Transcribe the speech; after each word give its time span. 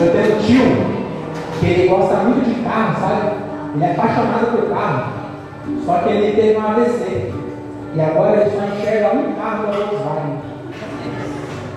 Eu 0.00 0.12
tenho 0.12 0.36
um 0.36 0.40
tio 0.40 1.02
que 1.60 1.66
ele 1.66 1.88
gosta 1.88 2.16
muito 2.16 2.48
de 2.48 2.62
carro, 2.62 3.00
sabe? 3.00 3.36
Ele 3.74 3.84
é 3.84 3.92
apaixonado 3.92 4.46
por 4.56 4.68
carro. 4.70 5.12
Só 5.84 5.98
que 5.98 6.08
ele 6.10 6.36
teve 6.36 6.58
um 6.58 6.66
AVC. 6.66 7.32
E 7.94 8.00
agora 8.00 8.40
ele 8.40 8.50
só 8.50 8.64
enxerga 8.64 9.14
um 9.14 9.32
carro 9.34 9.66
da 9.66 9.72
Volkswagen. 9.72 10.38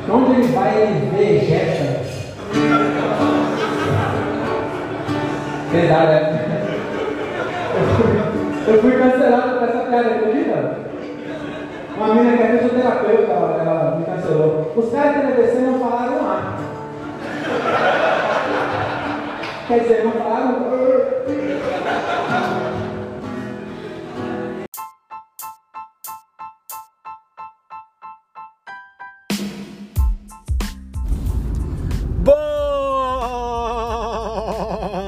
Onde 0.09 0.31
ele 0.31 0.47
vai, 0.53 0.81
ele 0.81 1.09
vê 1.15 1.39
Jetta. 1.45 2.05
Verdade, 5.71 6.11
né? 6.11 6.61
Eu 8.67 8.81
fui 8.81 8.91
cancelado 8.93 9.59
por 9.59 9.69
essa 9.69 9.79
piada, 9.79 10.09
acredita? 10.09 10.77
Uma 11.97 12.15
menina 12.15 12.37
que 12.37 12.43
é 12.43 12.57
fisioterapeuta, 12.57 13.31
ela, 13.31 13.97
me 13.99 14.05
cancelou. 14.05 14.73
Os 14.75 14.91
caras 14.91 15.13
da 15.13 15.27
AVC 15.29 15.59
não 15.59 15.79
falaram 15.79 16.25
lá. 16.25 16.57
Quer 19.67 19.79
dizer, 19.79 20.03
não 20.03 20.11
falaram. 20.11 20.63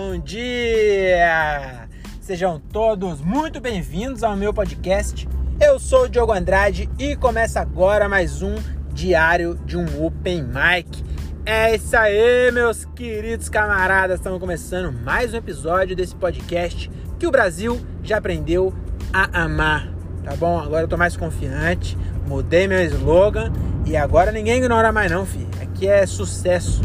Bom 0.09 0.19
dia! 0.23 1.87
Sejam 2.19 2.59
todos 2.59 3.21
muito 3.21 3.61
bem-vindos 3.61 4.23
ao 4.23 4.35
meu 4.35 4.51
podcast. 4.51 5.29
Eu 5.61 5.79
sou 5.79 6.05
o 6.05 6.09
Diogo 6.09 6.31
Andrade 6.33 6.89
e 6.97 7.15
começa 7.15 7.61
agora 7.61 8.09
mais 8.09 8.41
um 8.41 8.55
diário 8.91 9.53
de 9.53 9.77
um 9.77 10.03
Open 10.03 10.41
Mic. 10.41 11.06
É 11.49 11.75
isso 11.75 11.95
aí, 11.95 12.51
meus 12.51 12.83
queridos 12.83 13.47
camaradas. 13.47 14.19
Estamos 14.19 14.37
começando 14.37 14.91
mais 14.91 15.33
um 15.33 15.37
episódio 15.37 15.95
desse 15.95 16.13
podcast 16.13 16.91
que 17.17 17.25
o 17.25 17.31
Brasil 17.31 17.79
já 18.03 18.17
aprendeu 18.17 18.73
a 19.13 19.43
amar. 19.43 19.87
Tá 20.25 20.35
bom? 20.35 20.59
Agora 20.59 20.83
eu 20.83 20.89
tô 20.89 20.97
mais 20.97 21.15
confiante, 21.15 21.97
mudei 22.27 22.67
meu 22.67 22.83
slogan 22.83 23.53
e 23.85 23.95
agora 23.95 24.29
ninguém 24.29 24.57
ignora 24.57 24.91
mais 24.91 25.09
não, 25.09 25.25
filho. 25.25 25.47
Aqui 25.61 25.87
é 25.87 26.05
sucesso. 26.05 26.81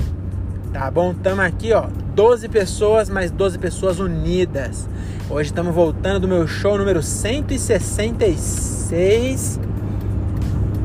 Tá 0.72 0.88
bom? 0.92 1.12
Tamo 1.12 1.42
aqui, 1.42 1.72
ó, 1.72 1.88
12 2.14 2.48
pessoas, 2.48 3.10
mas 3.10 3.32
12 3.32 3.58
pessoas 3.58 3.98
unidas. 3.98 4.88
Hoje 5.28 5.50
estamos 5.50 5.74
voltando 5.74 6.20
do 6.20 6.28
meu 6.28 6.46
show 6.46 6.78
número 6.78 7.02
166. 7.02 9.58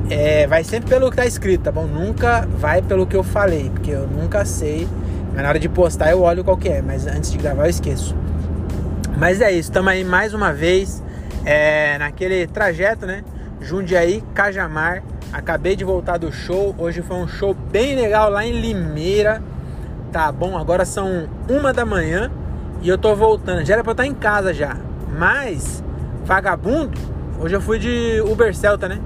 É, 0.09 0.47
vai 0.47 0.63
sempre 0.63 0.89
pelo 0.89 1.09
que 1.09 1.17
tá 1.17 1.25
escrito, 1.25 1.63
tá 1.63 1.71
bom? 1.71 1.85
Nunca 1.85 2.47
vai 2.57 2.81
pelo 2.81 3.05
que 3.05 3.15
eu 3.15 3.23
falei, 3.23 3.69
porque 3.69 3.91
eu 3.91 4.07
nunca 4.07 4.45
sei. 4.45 4.87
Mas 5.33 5.43
na 5.43 5.49
hora 5.49 5.59
de 5.59 5.67
postar 5.67 6.11
eu 6.11 6.21
olho 6.21 6.43
qual 6.43 6.55
que 6.55 6.69
é, 6.69 6.81
mas 6.81 7.05
antes 7.05 7.31
de 7.31 7.37
gravar 7.37 7.65
eu 7.65 7.69
esqueço. 7.69 8.15
Mas 9.17 9.41
é 9.41 9.51
isso, 9.51 9.69
estamos 9.69 9.91
aí 9.91 10.05
mais 10.05 10.33
uma 10.33 10.53
vez 10.53 11.03
é, 11.43 11.97
naquele 11.97 12.47
trajeto, 12.47 13.05
né? 13.05 13.23
Jundiaí, 13.59 14.23
Cajamar. 14.33 15.03
Acabei 15.33 15.75
de 15.75 15.83
voltar 15.83 16.17
do 16.17 16.31
show. 16.31 16.73
Hoje 16.77 17.01
foi 17.01 17.17
um 17.17 17.27
show 17.27 17.53
bem 17.53 17.95
legal 17.95 18.29
lá 18.29 18.45
em 18.45 18.61
Limeira. 18.61 19.41
Tá 20.11 20.31
bom, 20.31 20.57
agora 20.57 20.85
são 20.85 21.27
uma 21.49 21.73
da 21.73 21.85
manhã 21.85 22.31
e 22.81 22.87
eu 22.87 22.97
tô 22.97 23.13
voltando. 23.13 23.65
Já 23.65 23.73
era 23.73 23.83
pra 23.83 23.91
eu 23.91 23.93
estar 23.93 24.05
em 24.05 24.13
casa 24.13 24.53
já. 24.53 24.77
Mas, 25.17 25.83
vagabundo, 26.23 26.97
hoje 27.39 27.55
eu 27.55 27.61
fui 27.61 27.77
de 27.77 28.21
Uber 28.21 28.55
Celta, 28.55 28.87
né? 28.87 28.99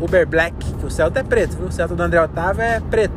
Uber 0.00 0.26
Black, 0.26 0.56
que 0.74 0.86
o 0.86 0.90
Celta 0.90 1.20
é 1.20 1.22
preto, 1.22 1.56
viu? 1.56 1.66
O 1.66 1.72
Celta 1.72 1.94
do 1.94 2.02
André 2.02 2.20
Otávio 2.20 2.62
é 2.62 2.80
preto. 2.80 3.14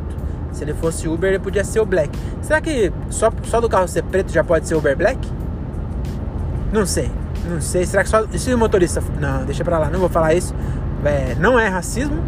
Se 0.52 0.64
ele 0.64 0.74
fosse 0.74 1.08
Uber, 1.08 1.30
ele 1.30 1.38
podia 1.38 1.64
ser 1.64 1.80
o 1.80 1.86
Black. 1.86 2.10
Será 2.42 2.60
que 2.60 2.92
só, 3.08 3.32
só 3.44 3.60
do 3.60 3.68
carro 3.68 3.88
ser 3.88 4.02
preto 4.02 4.30
já 4.30 4.44
pode 4.44 4.68
ser 4.68 4.74
Uber 4.74 4.96
Black? 4.96 5.18
Não 6.72 6.86
sei, 6.86 7.10
não 7.48 7.60
sei. 7.60 7.86
Será 7.86 8.02
que 8.02 8.10
só. 8.10 8.24
E 8.32 8.38
se 8.38 8.52
o 8.52 8.58
motorista. 8.58 9.02
Não, 9.18 9.44
deixa 9.44 9.64
pra 9.64 9.78
lá, 9.78 9.88
não 9.88 10.00
vou 10.00 10.08
falar 10.08 10.34
isso. 10.34 10.54
É, 11.04 11.34
não 11.38 11.58
é 11.58 11.68
racismo, 11.68 12.22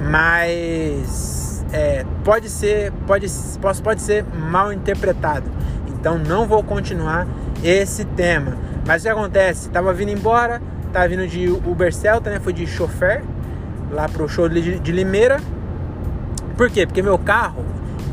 mas. 0.00 1.64
É, 1.70 2.06
pode 2.24 2.48
ser 2.48 2.90
pode, 3.06 3.26
pode, 3.60 3.82
pode 3.82 4.00
ser 4.00 4.24
mal 4.24 4.72
interpretado 4.72 5.44
então 5.86 6.16
não 6.16 6.46
vou 6.46 6.62
continuar 6.62 7.26
esse 7.62 8.06
tema 8.06 8.56
mas 8.86 9.02
o 9.02 9.04
que 9.04 9.08
acontece 9.10 9.68
tava 9.68 9.92
vindo 9.92 10.10
embora 10.10 10.62
tava 10.94 11.06
vindo 11.08 11.28
de 11.28 11.46
Uber 11.46 11.92
Celta 11.92 12.30
né 12.30 12.40
foi 12.40 12.54
de 12.54 12.66
chofer 12.66 13.22
lá 13.90 14.08
pro 14.08 14.28
show 14.28 14.48
de, 14.48 14.78
de 14.78 14.92
Limeira 14.92 15.40
por 16.56 16.70
quê 16.70 16.86
porque 16.86 17.02
meu 17.02 17.18
carro 17.18 17.64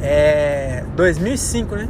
é 0.01 0.83
2005 0.95 1.75
né 1.75 1.87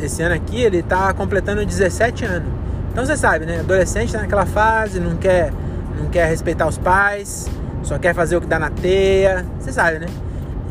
esse 0.00 0.22
ano 0.22 0.34
aqui 0.34 0.60
ele 0.60 0.82
tá 0.82 1.12
completando 1.12 1.64
17 1.64 2.24
anos 2.24 2.48
então 2.90 3.04
você 3.04 3.16
sabe 3.16 3.46
né 3.46 3.60
adolescente 3.60 4.12
tá 4.12 4.20
naquela 4.20 4.46
fase 4.46 4.98
não 4.98 5.16
quer 5.16 5.52
não 5.98 6.08
quer 6.08 6.28
respeitar 6.28 6.66
os 6.66 6.78
pais 6.78 7.48
só 7.82 7.98
quer 7.98 8.14
fazer 8.14 8.36
o 8.36 8.40
que 8.40 8.46
dá 8.46 8.58
na 8.58 8.70
teia 8.70 9.44
você 9.58 9.72
sabe 9.72 9.98
né 9.98 10.06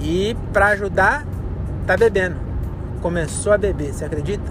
e 0.01 0.35
para 0.51 0.67
ajudar, 0.67 1.23
tá 1.85 1.95
bebendo. 1.95 2.35
Começou 3.01 3.53
a 3.53 3.57
beber, 3.57 3.93
você 3.93 4.05
acredita? 4.05 4.43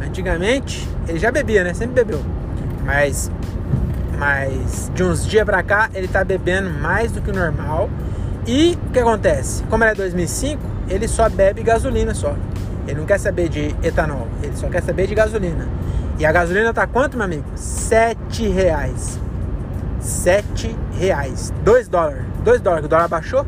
Antigamente, 0.00 0.88
ele 1.08 1.18
já 1.18 1.30
bebia, 1.30 1.64
né? 1.64 1.74
Sempre 1.74 2.04
bebeu. 2.04 2.22
Mas 2.84 3.30
mas 4.24 4.90
de 4.94 5.04
uns 5.04 5.26
dias 5.26 5.44
pra 5.44 5.62
cá, 5.62 5.90
ele 5.92 6.08
tá 6.08 6.24
bebendo 6.24 6.70
mais 6.70 7.12
do 7.12 7.20
que 7.20 7.30
o 7.30 7.34
normal. 7.34 7.90
E 8.46 8.78
o 8.86 8.90
que 8.90 8.98
acontece? 8.98 9.62
Como 9.64 9.84
é 9.84 9.94
2005, 9.94 10.62
ele 10.88 11.06
só 11.06 11.28
bebe 11.28 11.62
gasolina 11.62 12.14
só. 12.14 12.34
Ele 12.88 13.00
não 13.00 13.06
quer 13.06 13.20
saber 13.20 13.50
de 13.50 13.76
etanol, 13.82 14.26
ele 14.42 14.56
só 14.56 14.68
quer 14.68 14.82
saber 14.82 15.06
de 15.06 15.14
gasolina. 15.14 15.68
E 16.18 16.24
a 16.24 16.32
gasolina 16.32 16.72
tá 16.72 16.86
quanto, 16.86 17.18
meu 17.18 17.26
amigo? 17.26 17.44
Sete 17.54 18.48
reais. 18.48 19.20
Sete 20.00 20.74
reais. 20.98 21.52
Dois 21.62 21.86
dólares. 21.86 22.22
Dois 22.42 22.62
dólares, 22.62 22.86
o 22.86 22.88
dólar 22.88 23.08
baixou. 23.08 23.46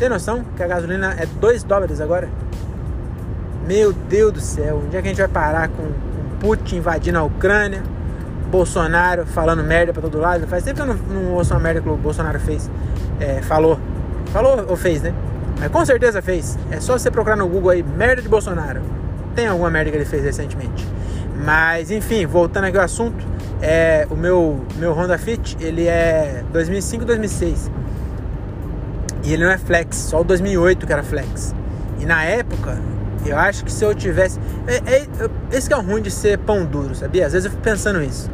Tem 0.00 0.08
noção 0.08 0.44
que 0.56 0.64
a 0.64 0.66
gasolina 0.66 1.14
é 1.16 1.26
2 1.26 1.62
dólares 1.62 2.00
agora? 2.00 2.28
Meu 3.66 3.92
Deus 3.92 4.32
do 4.32 4.40
céu, 4.40 4.82
onde 4.84 4.96
é 4.96 5.00
que 5.00 5.08
a 5.08 5.10
gente 5.10 5.18
vai 5.18 5.28
parar 5.28 5.68
com, 5.68 5.84
com 5.84 6.38
Putin 6.40 6.76
invadindo 6.76 7.18
a 7.18 7.22
Ucrânia? 7.22 7.82
Bolsonaro 8.50 9.26
falando 9.26 9.62
merda 9.62 9.92
pra 9.92 10.02
todo 10.02 10.18
lado. 10.18 10.46
Faz 10.46 10.64
tempo 10.64 10.76
que 10.76 10.82
eu 10.82 10.86
não, 10.86 10.94
não 10.94 11.32
ouço 11.34 11.54
uma 11.54 11.60
merda 11.60 11.80
que 11.80 11.88
o 11.88 11.96
Bolsonaro 11.96 12.38
fez. 12.40 12.70
É, 13.20 13.42
falou. 13.42 13.78
Falou 14.32 14.66
ou 14.68 14.76
fez, 14.76 15.02
né? 15.02 15.12
Mas 15.58 15.70
com 15.70 15.84
certeza 15.84 16.20
fez. 16.20 16.58
É 16.70 16.80
só 16.80 16.98
você 16.98 17.10
procurar 17.10 17.36
no 17.36 17.48
Google 17.48 17.70
aí, 17.70 17.82
merda 17.82 18.22
de 18.22 18.28
Bolsonaro. 18.28 18.82
Tem 19.34 19.46
alguma 19.46 19.70
merda 19.70 19.90
que 19.90 19.96
ele 19.96 20.04
fez 20.04 20.22
recentemente. 20.24 20.86
Mas 21.44 21.90
enfim, 21.90 22.26
voltando 22.26 22.64
aqui 22.64 22.78
ao 22.78 22.84
assunto, 22.84 23.24
é, 23.60 24.06
o 24.10 24.16
meu, 24.16 24.64
meu 24.76 24.92
Honda 24.92 25.18
Fit, 25.18 25.56
ele 25.60 25.86
é 25.86 26.44
2005 26.52 27.04
2006. 27.04 27.70
E 29.24 29.32
ele 29.32 29.44
não 29.44 29.50
é 29.50 29.58
flex, 29.58 29.96
só 29.96 30.20
o 30.20 30.24
2008 30.24 30.86
que 30.86 30.92
era 30.92 31.02
flex. 31.02 31.54
E 31.98 32.06
na 32.06 32.22
época, 32.22 32.78
eu 33.24 33.36
acho 33.36 33.64
que 33.64 33.72
se 33.72 33.84
eu 33.84 33.94
tivesse. 33.94 34.38
É, 34.66 34.76
é, 34.76 35.06
esse 35.50 35.68
que 35.68 35.74
é 35.74 35.76
o 35.76 35.82
ruim 35.82 36.02
de 36.02 36.10
ser 36.10 36.38
pão 36.38 36.64
duro, 36.64 36.94
sabia? 36.94 37.26
Às 37.26 37.32
vezes 37.32 37.46
eu 37.46 37.50
fico 37.50 37.62
pensando 37.62 38.02
isso. 38.02 38.30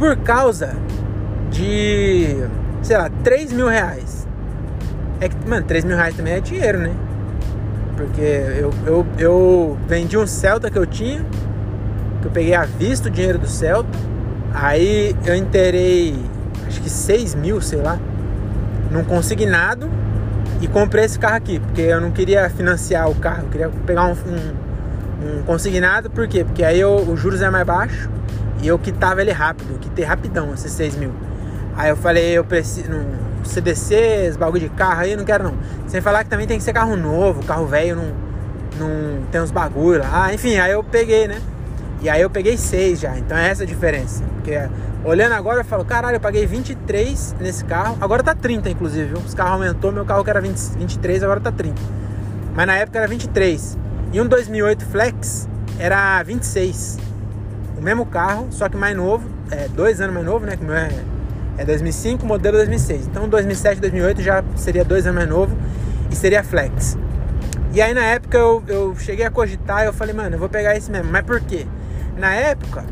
Por 0.00 0.16
causa 0.16 0.74
de. 1.50 2.38
sei 2.80 2.96
lá, 2.96 3.10
3 3.22 3.52
mil 3.52 3.68
reais. 3.68 4.26
É 5.20 5.28
que, 5.28 5.36
mano, 5.46 5.66
3 5.66 5.84
mil 5.84 5.94
reais 5.94 6.16
também 6.16 6.32
é 6.32 6.40
dinheiro, 6.40 6.78
né? 6.78 6.94
Porque 7.98 8.22
eu, 8.22 8.72
eu, 8.86 9.06
eu 9.18 9.78
vendi 9.86 10.16
um 10.16 10.26
Celta 10.26 10.70
que 10.70 10.78
eu 10.78 10.86
tinha, 10.86 11.22
que 12.22 12.28
eu 12.28 12.30
peguei 12.30 12.54
à 12.54 12.64
vista 12.64 13.10
o 13.10 13.10
dinheiro 13.10 13.38
do 13.38 13.46
Celta. 13.46 13.90
Aí 14.54 15.14
eu 15.26 15.34
inteirei, 15.34 16.18
acho 16.66 16.80
que 16.80 16.88
6 16.88 17.34
mil, 17.34 17.60
sei 17.60 17.82
lá 17.82 17.98
num 18.90 19.04
consignado 19.04 19.86
e 20.62 20.66
comprei 20.66 21.04
esse 21.04 21.18
carro 21.18 21.36
aqui, 21.36 21.60
porque 21.60 21.82
eu 21.82 22.00
não 22.00 22.10
queria 22.10 22.48
financiar 22.48 23.08
o 23.08 23.14
carro, 23.14 23.42
eu 23.42 23.48
queria 23.50 23.68
pegar 23.86 24.06
um, 24.06 24.12
um, 24.12 25.38
um 25.40 25.42
consignado, 25.42 26.08
por 26.08 26.26
quê? 26.26 26.42
Porque 26.42 26.64
aí 26.64 26.80
eu, 26.80 26.96
os 26.96 27.20
juros 27.20 27.42
é 27.42 27.50
mais 27.50 27.66
baixo 27.66 28.08
e 28.62 28.68
eu 28.68 28.78
quitava 28.78 29.20
ele 29.20 29.32
rápido, 29.32 29.78
quitei 29.78 30.04
rapidão 30.04 30.52
esses 30.54 30.72
6 30.72 30.96
mil. 30.96 31.12
Aí 31.76 31.90
eu 31.90 31.96
falei, 31.96 32.36
eu 32.36 32.44
preciso. 32.44 32.90
No 32.90 33.30
CDC, 33.44 33.94
esse 33.94 34.38
bagulho 34.38 34.68
de 34.68 34.74
carro 34.74 35.00
aí, 35.00 35.16
não 35.16 35.24
quero 35.24 35.44
não. 35.44 35.54
Sem 35.86 36.00
falar 36.00 36.24
que 36.24 36.30
também 36.30 36.46
tem 36.46 36.58
que 36.58 36.64
ser 36.64 36.74
carro 36.74 36.94
novo, 36.94 37.42
carro 37.44 37.66
velho 37.66 37.96
não, 37.96 38.12
não 38.78 39.22
tem 39.32 39.40
uns 39.40 39.50
bagulho 39.50 40.00
lá. 40.00 40.32
Enfim, 40.34 40.58
aí 40.58 40.72
eu 40.72 40.84
peguei, 40.84 41.26
né? 41.26 41.40
E 42.02 42.08
aí 42.08 42.20
eu 42.20 42.28
peguei 42.28 42.56
6 42.56 43.00
já, 43.00 43.16
então 43.16 43.36
é 43.36 43.48
essa 43.48 43.62
a 43.62 43.66
diferença. 43.66 44.22
Porque 44.34 44.58
Olhando 45.02 45.32
agora, 45.32 45.60
eu 45.60 45.64
falo, 45.64 45.82
caralho, 45.82 46.16
eu 46.16 46.20
paguei 46.20 46.44
23 46.46 47.36
nesse 47.40 47.64
carro. 47.64 47.96
Agora 48.02 48.22
tá 48.22 48.34
30, 48.34 48.68
inclusive? 48.68 49.14
Os 49.14 49.32
carros 49.32 49.54
aumentou, 49.54 49.90
meu 49.90 50.04
carro 50.04 50.22
que 50.22 50.28
era 50.28 50.42
20, 50.42 50.76
23, 50.76 51.22
agora 51.22 51.40
tá 51.40 51.50
30. 51.50 51.80
Mas 52.54 52.66
na 52.66 52.76
época 52.76 52.98
era 52.98 53.08
23. 53.08 53.78
E 54.12 54.20
um 54.20 54.26
2008 54.26 54.84
Flex 54.84 55.48
era 55.78 56.22
26. 56.22 56.98
O 57.80 57.82
mesmo 57.82 58.04
carro, 58.04 58.48
só 58.50 58.68
que 58.68 58.76
mais 58.76 58.94
novo, 58.94 59.26
é, 59.50 59.66
dois 59.68 60.02
anos 60.02 60.12
mais 60.12 60.26
novo, 60.26 60.44
né? 60.44 60.54
Que 60.54 60.62
o 60.62 60.66
meu 60.66 60.76
é, 60.76 60.90
é 61.56 61.64
2005, 61.64 62.26
modelo 62.26 62.58
2006. 62.58 63.06
Então 63.06 63.26
2007, 63.26 63.80
2008 63.80 64.20
já 64.20 64.44
seria 64.54 64.84
dois 64.84 65.06
anos 65.06 65.16
mais 65.16 65.30
novo 65.30 65.56
e 66.10 66.14
seria 66.14 66.44
Flex. 66.44 66.98
E 67.72 67.80
aí 67.80 67.94
na 67.94 68.04
época 68.04 68.36
eu, 68.36 68.62
eu 68.68 68.94
cheguei 68.96 69.24
a 69.24 69.30
cogitar, 69.30 69.86
eu 69.86 69.94
falei, 69.94 70.14
mano, 70.14 70.34
eu 70.34 70.38
vou 70.38 70.48
pegar 70.50 70.76
esse 70.76 70.90
mesmo. 70.90 71.10
Mas 71.10 71.22
por 71.22 71.40
quê? 71.40 71.66
Na 72.18 72.34
época 72.34 72.84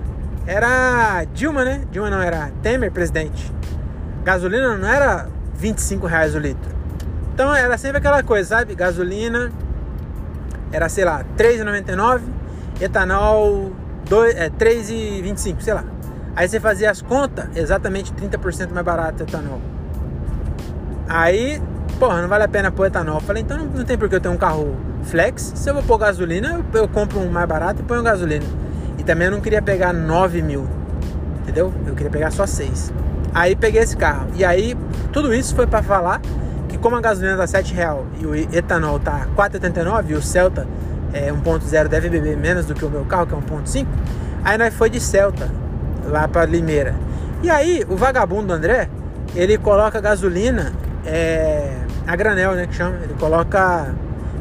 era 0.47 1.23
Dilma, 1.35 1.67
né? 1.67 1.83
Dilma 1.91 2.09
não, 2.09 2.23
era 2.23 2.51
Temer 2.63 2.91
presidente. 2.91 3.53
Gasolina 4.25 4.75
não 4.75 4.89
era 4.89 5.29
25 5.55 6.07
reais 6.07 6.35
o 6.35 6.39
litro. 6.39 6.71
Então 7.35 7.55
era 7.55 7.77
sempre 7.77 7.99
aquela 7.99 8.23
coisa, 8.23 8.57
sabe? 8.57 8.75
Gasolina 8.75 9.53
era, 10.73 10.89
sei 10.89 11.05
lá, 11.05 11.23
3,99, 11.37 12.23
etanol 12.81 13.71
2, 14.09 14.35
é, 14.35 14.51
3,25, 14.51 15.61
sei 15.61 15.75
lá. 15.75 15.85
Aí 16.35 16.49
você 16.49 16.61
fazia 16.61 16.91
as 16.91 17.03
contas, 17.03 17.49
exatamente 17.57 18.13
30% 18.13 18.73
mais 18.73 18.85
barato 18.85 19.23
etanol. 19.23 19.61
Aí, 21.09 21.61
porra, 21.99 22.23
não 22.23 22.29
vale 22.29 22.45
a 22.45 22.49
pena 22.49 22.71
pôr 22.71 22.87
etanol. 22.87 23.17
Eu 23.17 23.21
falei, 23.21 23.43
então 23.43 23.59
não, 23.59 23.67
não, 23.67 23.85
tem 23.85 23.99
por 23.99 24.09
que 24.09 24.15
eu 24.15 24.21
ter 24.21 24.29
um 24.29 24.37
carro 24.37 24.77
flex. 25.03 25.53
Se 25.57 25.69
eu 25.69 25.75
vou 25.75 25.83
pôr 25.83 25.99
gasolina, 25.99 26.63
eu, 26.73 26.81
eu 26.81 26.89
compro 26.89 27.19
um 27.19 27.31
mais 27.31 27.49
barato 27.49 27.81
e 27.81 27.85
ponho 27.85 28.03
gasolina. 28.03 28.45
E 28.99 29.03
também 29.03 29.27
eu 29.27 29.33
não 29.33 29.41
queria 29.41 29.61
pegar 29.61 29.93
9 29.93 30.43
mil, 30.43 30.67
entendeu? 31.43 31.73
Eu 31.87 31.95
queria 31.95 32.11
pegar 32.11 32.31
só 32.31 32.47
6. 32.47 32.93
Aí 33.35 33.57
peguei 33.57 33.83
esse 33.83 33.97
carro. 33.97 34.29
E 34.35 34.45
aí, 34.45 34.77
tudo 35.13 35.35
isso 35.35 35.55
foi 35.55 35.67
para 35.67 35.83
falar 35.83 36.21
que 36.69 36.79
como 36.79 36.97
a 36.97 37.01
gasolina 37.01 37.37
tá 37.37 37.47
7 37.47 37.75
real 37.75 38.07
e 38.21 38.27
o 38.27 38.35
etanol 38.35 39.01
tá 39.01 39.27
4,89 39.37 40.11
e 40.11 40.15
o 40.15 40.23
Celta 40.23 40.67
é 41.27 41.33
1.0 41.33 41.89
deve 41.89 42.09
beber 42.09 42.37
menos 42.37 42.67
do 42.67 42.75
que 42.75 42.85
o 42.85 42.91
meu 42.91 43.05
carro, 43.05 43.27
que 43.27 43.35
é 43.35 43.37
1.5, 43.37 43.87
aí 44.45 44.59
nós 44.59 44.75
foi 44.75 44.89
de 44.91 45.01
Celta 45.01 45.51
lá 46.05 46.27
para 46.29 46.45
Limeira. 46.45 46.95
E 47.43 47.51
aí, 47.51 47.85
o 47.89 47.97
vagabundo 47.97 48.53
André, 48.53 48.89
ele 49.35 49.59
coloca 49.59 50.01
gasolina 50.01 50.73
é, 51.07 51.73
a 52.07 52.17
granel, 52.17 52.55
né, 52.55 52.67
que 52.67 52.75
chama. 52.75 52.97
Ele 53.03 53.15
coloca, 53.15 53.95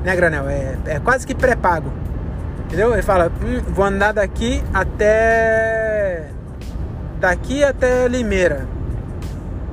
não 0.03 0.12
é 0.12 0.15
granel, 0.15 0.50
é, 0.50 0.77
é 0.85 1.00
quase 1.00 1.25
que 1.25 1.35
pré-pago. 1.35 1.91
Entendeu? 2.65 2.94
Ele 2.94 3.01
fala, 3.01 3.31
hum, 3.44 3.62
vou 3.68 3.85
andar 3.85 4.13
daqui 4.13 4.63
até 4.74 6.27
daqui 7.19 7.63
até 7.63 8.07
Limeira. 8.07 8.68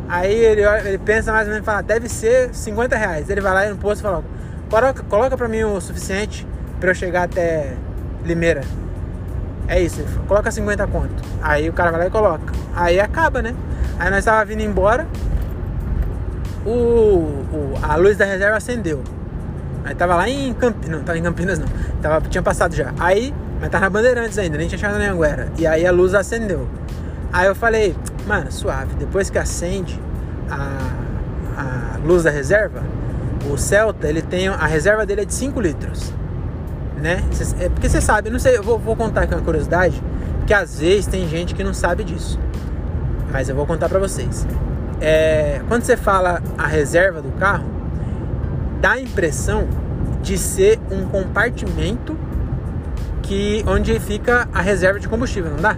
Aí 0.08 0.34
ele, 0.34 0.62
ele 0.62 0.98
pensa 0.98 1.32
mais 1.32 1.46
ou 1.46 1.52
menos, 1.52 1.66
fala, 1.66 1.82
deve 1.82 2.08
ser 2.08 2.54
50 2.54 2.96
reais. 2.96 3.28
Ele 3.30 3.40
vai 3.40 3.54
lá 3.54 3.70
no 3.70 3.76
posto 3.76 4.00
e 4.00 4.02
fala, 4.02 4.22
coloca, 4.70 5.02
coloca 5.04 5.36
pra 5.36 5.48
mim 5.48 5.64
o 5.64 5.80
suficiente 5.80 6.46
para 6.80 6.90
eu 6.90 6.94
chegar 6.94 7.24
até 7.24 7.74
Limeira. 8.24 8.62
É 9.66 9.80
isso, 9.80 10.04
coloca 10.28 10.50
50 10.50 10.86
conto. 10.88 11.22
Aí 11.42 11.68
o 11.68 11.72
cara 11.72 11.90
vai 11.90 12.00
lá 12.00 12.06
e 12.06 12.10
coloca. 12.10 12.52
Aí 12.74 13.00
acaba, 13.00 13.40
né? 13.40 13.54
Aí 13.98 14.10
nós 14.10 14.24
tava 14.24 14.44
vindo 14.44 14.60
embora, 14.60 15.06
o, 16.66 16.70
o, 16.70 17.74
a 17.82 17.96
luz 17.96 18.16
da 18.16 18.24
reserva 18.24 18.56
acendeu. 18.56 19.02
Aí 19.84 19.94
tava 19.94 20.16
lá 20.16 20.28
em 20.28 20.52
Campinas, 20.54 20.98
não, 20.98 21.04
tava 21.04 21.18
em 21.18 21.22
Campinas 21.22 21.58
não, 21.58 21.66
tava, 22.00 22.26
tinha 22.28 22.42
passado 22.42 22.74
já. 22.74 22.92
Aí, 22.98 23.34
mas 23.60 23.70
tava 23.70 23.84
na 23.84 23.90
Bandeirantes 23.90 24.38
ainda, 24.38 24.56
nem 24.56 24.66
tinha 24.66 24.78
chegado 24.78 24.98
na 24.98 25.10
Anguera. 25.10 25.48
E 25.58 25.66
aí 25.66 25.86
a 25.86 25.92
luz 25.92 26.14
acendeu. 26.14 26.68
Aí 27.32 27.46
eu 27.46 27.54
falei, 27.54 27.94
mano, 28.26 28.50
suave, 28.50 28.94
depois 28.94 29.28
que 29.28 29.38
acende 29.38 30.00
a, 30.50 30.78
a 31.56 31.98
luz 32.04 32.22
da 32.22 32.30
reserva, 32.30 32.82
o 33.50 33.56
Celta, 33.58 34.08
ele 34.08 34.22
tem, 34.22 34.48
a 34.48 34.66
reserva 34.66 35.04
dele 35.04 35.22
é 35.22 35.24
de 35.24 35.34
5 35.34 35.60
litros, 35.60 36.12
né? 37.04 37.22
É 37.60 37.68
porque 37.68 37.86
você 37.86 38.00
sabe, 38.00 38.30
não 38.30 38.38
sei, 38.38 38.56
eu 38.56 38.62
vou, 38.62 38.78
vou 38.78 38.96
contar 38.96 39.24
aqui 39.24 39.34
uma 39.34 39.42
curiosidade, 39.42 40.02
que 40.46 40.54
às 40.54 40.80
vezes 40.80 41.06
tem 41.06 41.28
gente 41.28 41.54
que 41.54 41.62
não 41.62 41.74
sabe 41.74 42.02
disso. 42.02 42.40
Mas 43.30 43.50
eu 43.50 43.54
vou 43.54 43.66
contar 43.66 43.90
pra 43.90 43.98
vocês. 43.98 44.46
É, 45.02 45.60
quando 45.68 45.82
você 45.82 45.98
fala 45.98 46.42
a 46.56 46.66
reserva 46.66 47.20
do 47.20 47.30
carro, 47.32 47.66
dá 48.80 48.92
a 48.92 49.00
impressão 49.00 49.68
de 50.22 50.38
ser 50.38 50.80
um 50.90 51.04
compartimento 51.04 52.16
que 53.22 53.62
onde 53.66 54.00
fica 54.00 54.48
a 54.50 54.62
reserva 54.62 54.98
de 54.98 55.06
combustível, 55.06 55.50
não 55.50 55.60
dá? 55.60 55.76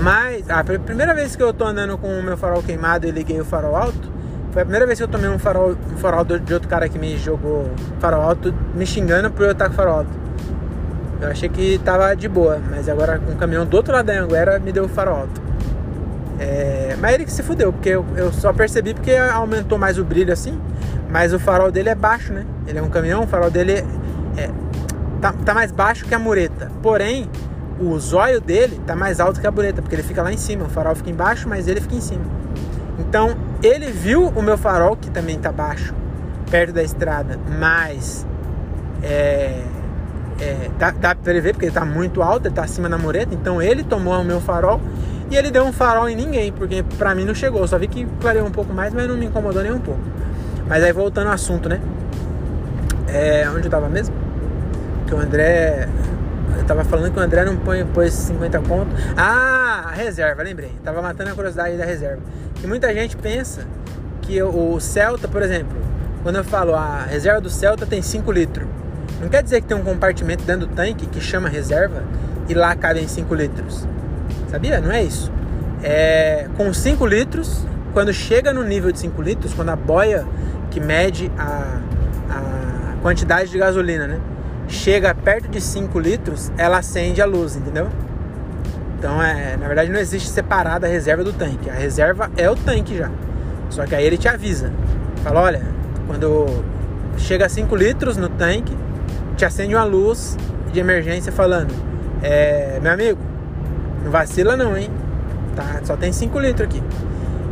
Mas 0.00 0.48
a 0.48 0.64
primeira 0.64 1.14
vez 1.14 1.36
que 1.36 1.42
eu 1.42 1.52
tô 1.52 1.66
andando 1.66 1.98
com 1.98 2.08
o 2.18 2.22
meu 2.22 2.38
farol 2.38 2.62
queimado 2.62 3.06
e 3.06 3.10
liguei 3.10 3.38
o 3.38 3.44
farol 3.44 3.76
alto, 3.76 4.10
foi 4.52 4.62
a 4.62 4.64
primeira 4.64 4.86
vez 4.86 4.98
que 4.98 5.04
eu 5.04 5.08
tomei 5.08 5.30
um 5.30 5.38
farol, 5.38 5.76
um 5.92 5.96
farol 5.96 6.24
de 6.24 6.54
outro 6.54 6.68
cara 6.68 6.88
que 6.88 6.98
me 6.98 7.16
jogou 7.16 7.70
farol 8.00 8.22
alto, 8.22 8.54
me 8.74 8.84
xingando 8.84 9.30
por 9.30 9.46
eu 9.46 9.52
estar 9.52 9.68
com 9.68 9.74
farol 9.74 9.98
alto. 9.98 10.10
Eu 11.20 11.28
achei 11.28 11.48
que 11.48 11.78
tava 11.84 12.14
de 12.16 12.28
boa, 12.28 12.60
mas 12.70 12.88
agora 12.88 13.20
um 13.28 13.36
caminhão 13.36 13.64
do 13.64 13.76
outro 13.76 13.92
lado 13.92 14.06
da 14.06 14.14
Anguera 14.14 14.58
me 14.58 14.72
deu 14.72 14.88
farol 14.88 15.18
alto. 15.18 15.40
É, 16.38 16.96
mas 16.98 17.14
ele 17.14 17.26
que 17.26 17.32
se 17.32 17.42
fudeu, 17.42 17.72
porque 17.72 17.90
eu, 17.90 18.04
eu, 18.16 18.32
só 18.32 18.52
percebi 18.52 18.94
porque 18.94 19.12
aumentou 19.12 19.78
mais 19.78 19.98
o 19.98 20.04
brilho 20.04 20.32
assim, 20.32 20.58
mas 21.10 21.34
o 21.34 21.38
farol 21.38 21.70
dele 21.70 21.90
é 21.90 21.94
baixo, 21.94 22.32
né? 22.32 22.46
Ele 22.66 22.78
é 22.78 22.82
um 22.82 22.88
caminhão, 22.88 23.24
o 23.24 23.26
farol 23.26 23.50
dele 23.50 23.84
é, 24.36 24.50
tá, 25.20 25.34
tá 25.44 25.52
mais 25.52 25.70
baixo 25.70 26.06
que 26.06 26.14
a 26.14 26.18
mureta. 26.18 26.70
Porém, 26.82 27.28
o 27.78 27.98
zóio 27.98 28.40
dele 28.40 28.80
tá 28.86 28.96
mais 28.96 29.20
alto 29.20 29.40
que 29.40 29.46
a 29.46 29.50
mureta, 29.50 29.82
porque 29.82 29.94
ele 29.94 30.02
fica 30.02 30.22
lá 30.22 30.32
em 30.32 30.38
cima. 30.38 30.64
O 30.64 30.68
farol 30.70 30.94
fica 30.94 31.10
embaixo, 31.10 31.46
mas 31.46 31.68
ele 31.68 31.80
fica 31.80 31.94
em 31.94 32.00
cima. 32.00 32.24
Então, 32.98 33.36
ele 33.62 33.90
viu 33.90 34.26
o 34.28 34.42
meu 34.42 34.56
farol, 34.56 34.96
que 34.96 35.10
também 35.10 35.38
tá 35.38 35.52
baixo, 35.52 35.94
perto 36.50 36.72
da 36.72 36.82
estrada, 36.82 37.38
mas 37.58 38.26
é, 39.02 39.62
é, 40.40 40.70
dá, 40.78 40.90
dá 40.90 41.14
pra 41.14 41.32
ele 41.32 41.40
ver 41.40 41.52
porque 41.52 41.66
ele 41.66 41.74
tá 41.74 41.84
muito 41.84 42.22
alto, 42.22 42.46
ele 42.46 42.54
tá 42.54 42.64
acima 42.64 42.88
da 42.88 42.98
mureta. 42.98 43.34
Então, 43.34 43.60
ele 43.60 43.84
tomou 43.84 44.18
o 44.20 44.24
meu 44.24 44.40
farol 44.40 44.80
e 45.30 45.36
ele 45.36 45.50
deu 45.50 45.64
um 45.64 45.72
farol 45.72 46.08
em 46.08 46.16
ninguém, 46.16 46.52
porque 46.52 46.82
pra 46.98 47.14
mim 47.14 47.24
não 47.24 47.34
chegou. 47.34 47.66
Só 47.68 47.78
vi 47.78 47.86
que 47.86 48.06
clareou 48.20 48.46
um 48.46 48.50
pouco 48.50 48.72
mais, 48.72 48.92
mas 48.92 49.06
não 49.06 49.16
me 49.16 49.26
incomodou 49.26 49.62
nem 49.62 49.72
um 49.72 49.80
pouco. 49.80 50.00
Mas 50.66 50.82
aí 50.82 50.92
voltando 50.92 51.28
ao 51.28 51.34
assunto, 51.34 51.68
né? 51.68 51.80
É, 53.08 53.48
onde 53.50 53.66
eu 53.66 53.70
tava 53.70 53.88
mesmo? 53.88 54.14
Que 55.06 55.14
o 55.14 55.18
André. 55.18 55.88
Eu 56.56 56.64
tava 56.64 56.84
falando 56.84 57.12
que 57.12 57.18
o 57.18 57.22
André 57.22 57.44
não 57.44 57.56
põe, 57.56 57.84
pôs 57.84 58.12
50 58.12 58.60
conto. 58.60 58.90
Ah, 59.16 59.84
a 59.86 59.90
reserva, 59.92 60.42
lembrei. 60.42 60.72
Tava 60.84 61.00
matando 61.00 61.30
a 61.30 61.34
curiosidade 61.34 61.76
da 61.76 61.84
reserva. 61.84 62.22
E 62.62 62.66
muita 62.66 62.92
gente 62.92 63.16
pensa 63.16 63.66
que 64.22 64.42
o 64.42 64.78
Celta, 64.80 65.26
por 65.26 65.42
exemplo, 65.42 65.76
quando 66.22 66.36
eu 66.36 66.44
falo 66.44 66.74
a 66.74 67.04
reserva 67.04 67.40
do 67.40 67.48
Celta 67.48 67.86
tem 67.86 68.02
5 68.02 68.30
litros. 68.30 68.66
Não 69.20 69.28
quer 69.28 69.42
dizer 69.42 69.60
que 69.60 69.66
tem 69.66 69.76
um 69.76 69.82
compartimento 69.82 70.44
dentro 70.44 70.66
do 70.66 70.74
tanque 70.74 71.06
que 71.06 71.20
chama 71.20 71.48
reserva 71.48 72.02
e 72.48 72.54
lá 72.54 72.74
cabem 72.74 73.08
5 73.08 73.34
litros. 73.34 73.86
Sabia? 74.50 74.80
Não 74.80 74.92
é 74.92 75.02
isso. 75.02 75.32
É, 75.82 76.48
com 76.56 76.72
5 76.72 77.06
litros, 77.06 77.66
quando 77.92 78.12
chega 78.12 78.52
no 78.52 78.62
nível 78.62 78.92
de 78.92 78.98
5 78.98 79.20
litros, 79.22 79.54
quando 79.54 79.70
a 79.70 79.76
boia 79.76 80.26
que 80.70 80.80
mede 80.80 81.30
a, 81.38 81.80
a 82.30 82.96
quantidade 83.02 83.50
de 83.50 83.58
gasolina, 83.58 84.06
né? 84.06 84.20
Chega 84.68 85.14
perto 85.14 85.48
de 85.48 85.60
5 85.60 85.98
litros, 85.98 86.52
ela 86.56 86.78
acende 86.78 87.20
a 87.20 87.26
luz, 87.26 87.56
entendeu? 87.56 87.88
Então, 89.00 89.20
é, 89.22 89.56
na 89.56 89.66
verdade, 89.66 89.90
não 89.90 89.98
existe 89.98 90.28
separada 90.28 90.86
a 90.86 90.90
reserva 90.90 91.24
do 91.24 91.32
tanque. 91.32 91.70
A 91.70 91.72
reserva 91.72 92.30
é 92.36 92.50
o 92.50 92.54
tanque 92.54 92.98
já. 92.98 93.10
Só 93.70 93.86
que 93.86 93.94
aí 93.94 94.04
ele 94.04 94.18
te 94.18 94.28
avisa. 94.28 94.70
Fala, 95.24 95.40
olha, 95.40 95.62
quando 96.06 96.62
chega 97.16 97.46
a 97.46 97.48
5 97.48 97.74
litros 97.74 98.18
no 98.18 98.28
tanque, 98.28 98.76
te 99.38 99.46
acende 99.46 99.74
uma 99.74 99.84
luz 99.84 100.36
de 100.70 100.80
emergência 100.80 101.32
falando, 101.32 101.72
é, 102.22 102.78
meu 102.82 102.92
amigo, 102.92 103.18
não 104.04 104.10
vacila 104.10 104.54
não, 104.54 104.76
hein? 104.76 104.90
Tá, 105.56 105.80
só 105.82 105.96
tem 105.96 106.12
5 106.12 106.38
litros 106.38 106.68
aqui. 106.68 106.82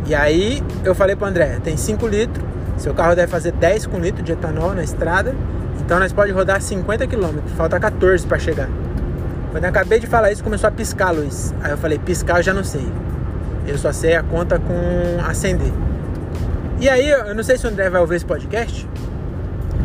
E 0.06 0.14
aí 0.14 0.62
eu 0.84 0.94
falei 0.94 1.16
pro 1.16 1.26
André, 1.26 1.58
tem 1.64 1.78
5 1.78 2.06
litros, 2.06 2.44
seu 2.76 2.92
carro 2.92 3.16
deve 3.16 3.32
fazer 3.32 3.52
10 3.52 3.86
com 3.86 3.98
litro 3.98 4.22
de 4.22 4.32
etanol 4.32 4.74
na 4.74 4.82
estrada, 4.82 5.34
então 5.80 5.98
nós 5.98 6.12
pode 6.12 6.30
rodar 6.30 6.60
50 6.60 7.06
km, 7.06 7.38
falta 7.56 7.80
14 7.80 8.26
para 8.26 8.38
chegar. 8.38 8.68
Quando 9.58 9.64
eu 9.64 9.70
acabei 9.70 9.98
de 9.98 10.06
falar 10.06 10.30
isso, 10.30 10.44
começou 10.44 10.68
a 10.68 10.70
piscar 10.70 11.08
a 11.08 11.10
luz. 11.10 11.52
Aí 11.60 11.72
eu 11.72 11.76
falei, 11.76 11.98
piscar 11.98 12.36
eu 12.36 12.42
já 12.44 12.54
não 12.54 12.62
sei. 12.62 12.86
Eu 13.66 13.76
só 13.76 13.92
sei 13.92 14.14
a 14.14 14.22
conta 14.22 14.56
com 14.56 15.20
acender. 15.28 15.72
E 16.78 16.88
aí, 16.88 17.10
eu 17.10 17.34
não 17.34 17.42
sei 17.42 17.58
se 17.58 17.66
o 17.66 17.68
André 17.68 17.90
vai 17.90 18.00
ouvir 18.00 18.14
esse 18.14 18.24
podcast, 18.24 18.88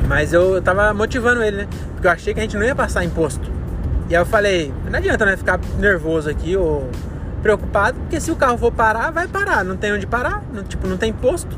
mas 0.08 0.32
eu 0.32 0.62
tava 0.62 0.94
motivando 0.94 1.42
ele, 1.42 1.58
né? 1.58 1.68
Porque 1.94 2.06
eu 2.06 2.12
achei 2.12 2.36
que 2.36 2.40
a 2.40 2.44
gente 2.44 2.56
não 2.56 2.64
ia 2.64 2.76
passar 2.76 3.04
imposto. 3.04 3.50
E 4.12 4.16
aí 4.16 4.22
eu 4.22 4.28
falei, 4.28 4.72
não 4.92 5.00
adianta 5.00 5.26
né, 5.26 5.36
ficar 5.36 5.60
nervoso 5.80 6.30
aqui 6.30 6.56
ou 6.56 6.88
preocupado, 7.42 8.00
porque 8.02 8.22
se 8.22 8.30
o 8.30 8.36
carro 8.36 8.60
for 8.60 8.72
parar, 8.72 9.10
vai 9.10 9.28
parar. 9.28 9.66
Não 9.66 9.76
tem 9.76 9.92
onde 9.92 10.06
parar, 10.06 10.44
não, 10.54 10.62
tipo, 10.62 10.88
não 10.88 10.98
tem 10.98 11.12
posto. 11.12 11.58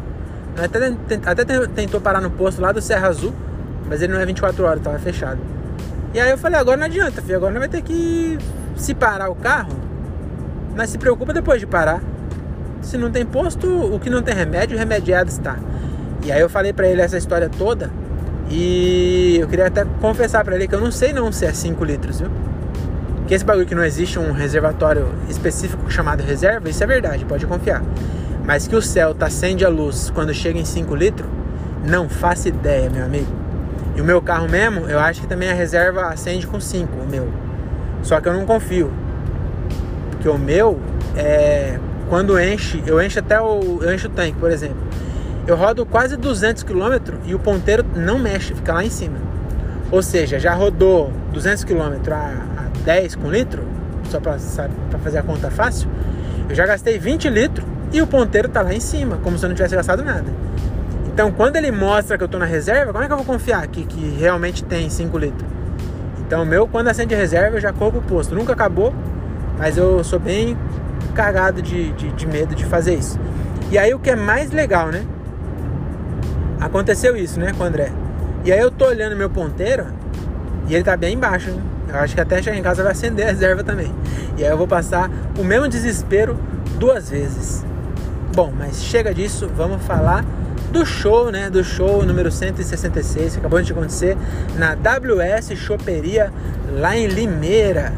Até, 0.57 0.95
até 1.29 1.67
tentou 1.67 1.99
parar 1.99 2.21
no 2.21 2.31
posto 2.31 2.61
lá 2.61 2.71
do 2.71 2.81
Serra 2.81 3.09
Azul, 3.09 3.33
mas 3.89 4.01
ele 4.01 4.13
não 4.13 4.21
é 4.21 4.25
24 4.25 4.63
horas, 4.63 4.81
tava 4.81 4.99
fechado. 4.99 5.41
E 6.15 6.19
aí 6.21 6.31
eu 6.31 6.37
falei, 6.37 6.57
agora 6.57 6.77
não 6.77 6.85
adianta, 6.85 7.21
filho, 7.21 7.35
agora 7.35 7.51
não 7.51 7.59
vai 7.59 7.67
ter 7.67 7.81
que 7.81 8.37
se 8.77 8.95
parar 8.95 9.29
o 9.29 9.35
carro, 9.35 9.73
mas 10.73 10.89
se 10.89 10.97
preocupa 10.97 11.33
depois 11.33 11.59
de 11.59 11.67
parar. 11.67 12.01
Se 12.81 12.97
não 12.97 13.11
tem 13.11 13.25
posto, 13.25 13.67
o 13.67 13.99
que 13.99 14.09
não 14.09 14.21
tem 14.21 14.33
remédio, 14.33 14.77
remediado 14.77 15.29
está. 15.29 15.57
E 16.23 16.31
aí 16.31 16.39
eu 16.39 16.49
falei 16.49 16.71
para 16.71 16.87
ele 16.87 17.01
essa 17.01 17.17
história 17.17 17.49
toda 17.49 17.91
e 18.49 19.35
eu 19.41 19.47
queria 19.49 19.67
até 19.67 19.83
confessar 19.99 20.45
para 20.45 20.55
ele 20.55 20.69
que 20.69 20.75
eu 20.75 20.79
não 20.79 20.89
sei 20.89 21.11
não 21.11 21.33
se 21.33 21.45
é 21.45 21.51
5 21.51 21.83
litros, 21.83 22.21
viu? 22.21 22.29
Que 23.27 23.33
esse 23.33 23.43
bagulho 23.43 23.67
que 23.67 23.75
não 23.75 23.83
existe 23.83 24.17
um 24.17 24.31
reservatório 24.31 25.09
específico 25.27 25.91
chamado 25.91 26.23
reserva, 26.23 26.69
isso 26.69 26.81
é 26.81 26.87
verdade, 26.87 27.25
pode 27.25 27.45
confiar. 27.45 27.83
Mas 28.45 28.69
que 28.69 28.75
o 28.77 28.81
céu 28.81 29.13
tá 29.13 29.25
acende 29.25 29.65
a 29.65 29.69
luz 29.69 30.11
quando 30.11 30.33
chega 30.33 30.57
em 30.57 30.63
5 30.63 30.95
litros, 30.95 31.29
Não 31.85 32.07
faço 32.07 32.47
ideia, 32.47 32.89
meu 32.89 33.03
amigo. 33.03 33.44
E 33.95 34.01
o 34.01 34.03
meu 34.03 34.21
carro 34.21 34.49
mesmo, 34.49 34.87
eu 34.87 34.99
acho 34.99 35.21
que 35.21 35.27
também 35.27 35.49
a 35.49 35.53
reserva 35.53 36.07
acende 36.07 36.45
com 36.45 36.59
5, 36.59 36.91
o 36.97 37.07
meu. 37.07 37.29
Só 38.03 38.19
que 38.19 38.27
eu 38.27 38.33
não 38.33 38.45
confio. 38.45 38.91
Porque 40.11 40.27
o 40.27 40.37
meu, 40.37 40.79
é, 41.15 41.79
quando 42.09 42.39
enche, 42.39 42.83
eu 42.85 43.01
encho 43.01 43.19
até 43.19 43.39
o, 43.39 43.79
eu 43.81 43.93
encho 43.93 44.07
o 44.07 44.11
tanque, 44.11 44.37
por 44.37 44.51
exemplo. 44.51 44.77
Eu 45.47 45.55
rodo 45.55 45.85
quase 45.85 46.17
200 46.17 46.63
km 46.63 47.13
e 47.25 47.33
o 47.33 47.39
ponteiro 47.39 47.85
não 47.95 48.19
mexe, 48.19 48.53
fica 48.53 48.73
lá 48.73 48.83
em 48.83 48.89
cima. 48.89 49.17
Ou 49.91 50.01
seja, 50.01 50.39
já 50.39 50.53
rodou 50.53 51.13
200 51.31 51.63
km 51.63 52.11
a, 52.11 52.15
a 52.15 52.83
10 52.83 53.15
com 53.15 53.29
litro, 53.29 53.63
só 54.09 54.19
para 54.19 54.37
fazer 55.03 55.19
a 55.19 55.23
conta 55.23 55.49
fácil. 55.49 55.87
Eu 56.49 56.55
já 56.55 56.65
gastei 56.65 56.97
20 56.97 57.29
litros 57.29 57.65
e 57.93 58.01
o 58.01 58.07
ponteiro 58.07 58.49
tá 58.49 58.61
lá 58.61 58.73
em 58.73 58.79
cima, 58.79 59.17
como 59.23 59.37
se 59.37 59.45
eu 59.45 59.49
não 59.49 59.55
tivesse 59.55 59.75
gastado 59.75 60.03
nada. 60.03 60.25
Então, 61.15 61.31
quando 61.31 61.55
ele 61.55 61.71
mostra 61.71 62.17
que 62.17 62.25
eu 62.25 62.27
tô 62.27 62.37
na 62.37 62.43
reserva, 62.43 62.91
como 62.91 63.01
é 63.01 63.07
que 63.07 63.13
eu 63.13 63.15
vou 63.15 63.25
confiar 63.25 63.65
que, 63.67 63.85
que 63.85 64.17
realmente 64.19 64.65
tem 64.65 64.89
5 64.89 65.17
litros? 65.17 65.49
Então, 66.19 66.43
o 66.43 66.45
meu, 66.45 66.67
quando 66.67 66.89
acende 66.89 67.15
reserva, 67.15 67.55
eu 67.55 67.61
já 67.61 67.71
corro 67.71 67.99
o 67.99 68.01
posto. 68.01 68.35
Nunca 68.35 68.51
acabou, 68.51 68.93
mas 69.57 69.77
eu 69.77 70.03
sou 70.03 70.19
bem 70.19 70.57
cagado 71.13 71.61
de, 71.61 71.93
de, 71.93 72.11
de 72.11 72.27
medo 72.27 72.53
de 72.53 72.65
fazer 72.65 72.95
isso. 72.95 73.17
E 73.71 73.77
aí, 73.77 73.93
o 73.93 73.99
que 73.99 74.09
é 74.09 74.15
mais 74.17 74.51
legal, 74.51 74.89
né? 74.89 75.05
Aconteceu 76.59 77.15
isso, 77.15 77.39
né, 77.39 77.53
com 77.57 77.63
o 77.63 77.65
André. 77.65 77.93
E 78.43 78.51
aí, 78.51 78.59
eu 78.59 78.69
tô 78.69 78.85
olhando 78.85 79.15
meu 79.15 79.29
ponteiro 79.29 79.85
e 80.67 80.75
ele 80.75 80.83
tá 80.83 80.97
bem 80.97 81.13
embaixo, 81.13 81.49
né? 81.49 81.61
Eu 81.87 81.99
acho 82.01 82.13
que 82.13 82.19
até 82.19 82.41
chegar 82.41 82.57
em 82.57 82.61
casa 82.61 82.83
vai 82.83 82.91
acender 82.91 83.25
a 83.25 83.29
reserva 83.29 83.63
também. 83.63 83.89
E 84.37 84.43
aí 84.43 84.49
eu 84.49 84.57
vou 84.57 84.67
passar 84.67 85.09
o 85.39 85.45
mesmo 85.45 85.69
desespero 85.69 86.37
duas 86.77 87.09
vezes. 87.09 87.65
Bom, 88.35 88.51
mas 88.53 88.83
chega 88.83 89.13
disso, 89.13 89.49
vamos 89.55 89.81
falar 89.85 90.25
do 90.75 90.85
show, 90.85 91.31
né? 91.31 91.49
Do 91.49 91.63
show 91.63 92.03
número 92.03 92.29
166 92.29 93.33
que 93.33 93.39
acabou 93.39 93.61
de 93.61 93.71
acontecer 93.71 94.17
na 94.57 94.75
WS 94.75 95.55
Choperia 95.55 96.33
lá 96.69 96.97
em 96.97 97.07
Limeira. 97.07 97.93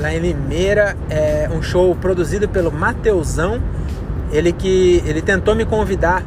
Lá 0.00 0.14
em 0.14 0.18
Limeira 0.18 0.96
é 1.10 1.50
um 1.52 1.60
show 1.60 1.94
produzido 1.94 2.48
pelo 2.48 2.72
Mateusão. 2.72 3.60
Ele 4.32 4.50
que 4.50 5.02
ele 5.04 5.20
tentou 5.20 5.54
me 5.54 5.66
convidar 5.66 6.24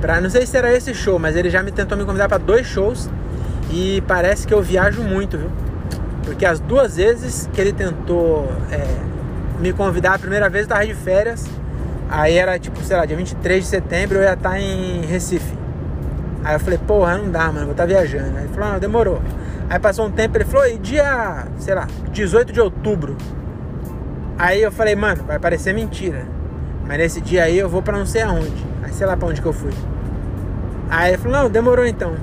para, 0.00 0.20
não 0.20 0.28
sei 0.28 0.44
se 0.44 0.56
era 0.56 0.74
esse 0.74 0.92
show, 0.92 1.20
mas 1.20 1.36
ele 1.36 1.48
já 1.48 1.62
me 1.62 1.70
tentou 1.70 1.96
me 1.96 2.04
convidar 2.04 2.28
para 2.28 2.38
dois 2.38 2.66
shows 2.66 3.08
e 3.70 4.02
parece 4.08 4.48
que 4.48 4.52
eu 4.52 4.60
viajo 4.60 5.02
muito, 5.02 5.38
viu? 5.38 5.50
Porque 6.24 6.44
as 6.44 6.58
duas 6.58 6.96
vezes 6.96 7.48
que 7.52 7.60
ele 7.60 7.72
tentou 7.72 8.50
é, 8.72 8.84
me 9.60 9.72
convidar, 9.72 10.14
a 10.14 10.18
primeira 10.18 10.50
vez 10.50 10.64
eu 10.64 10.70
tava 10.70 10.84
de 10.84 10.94
férias 10.94 11.48
Aí 12.08 12.36
era 12.36 12.58
tipo, 12.58 12.80
sei 12.82 12.96
lá, 12.96 13.04
dia 13.04 13.16
23 13.16 13.64
de 13.64 13.68
setembro 13.68 14.18
eu 14.18 14.22
ia 14.22 14.34
estar 14.34 14.60
em 14.60 15.04
Recife. 15.04 15.43
Aí 16.44 16.54
eu 16.54 16.60
falei, 16.60 16.78
porra, 16.78 17.16
não 17.16 17.30
dá, 17.30 17.46
mano, 17.46 17.62
vou 17.62 17.70
estar 17.70 17.86
viajando. 17.86 18.36
Aí 18.36 18.44
ele 18.44 18.52
falou, 18.52 18.72
não, 18.72 18.78
demorou. 18.78 19.22
Aí 19.68 19.78
passou 19.78 20.06
um 20.06 20.10
tempo, 20.10 20.36
ele 20.36 20.44
falou, 20.44 20.66
e 20.66 20.76
dia, 20.76 21.46
sei 21.58 21.74
lá, 21.74 21.88
18 22.12 22.52
de 22.52 22.60
outubro. 22.60 23.16
Aí 24.38 24.60
eu 24.60 24.70
falei, 24.70 24.94
mano, 24.94 25.24
vai 25.24 25.38
parecer 25.38 25.72
mentira. 25.72 26.26
Mas 26.86 26.98
nesse 26.98 27.20
dia 27.20 27.44
aí 27.44 27.58
eu 27.58 27.68
vou 27.68 27.82
pra 27.82 27.96
não 27.96 28.04
sei 28.04 28.22
aonde. 28.22 28.66
Aí 28.82 28.92
sei 28.92 29.06
lá 29.06 29.16
pra 29.16 29.28
onde 29.28 29.40
que 29.40 29.48
eu 29.48 29.52
fui. 29.52 29.72
Aí 30.90 31.12
ele 31.12 31.18
falou, 31.18 31.38
não, 31.38 31.50
demorou 31.50 31.86
então. 31.86 32.14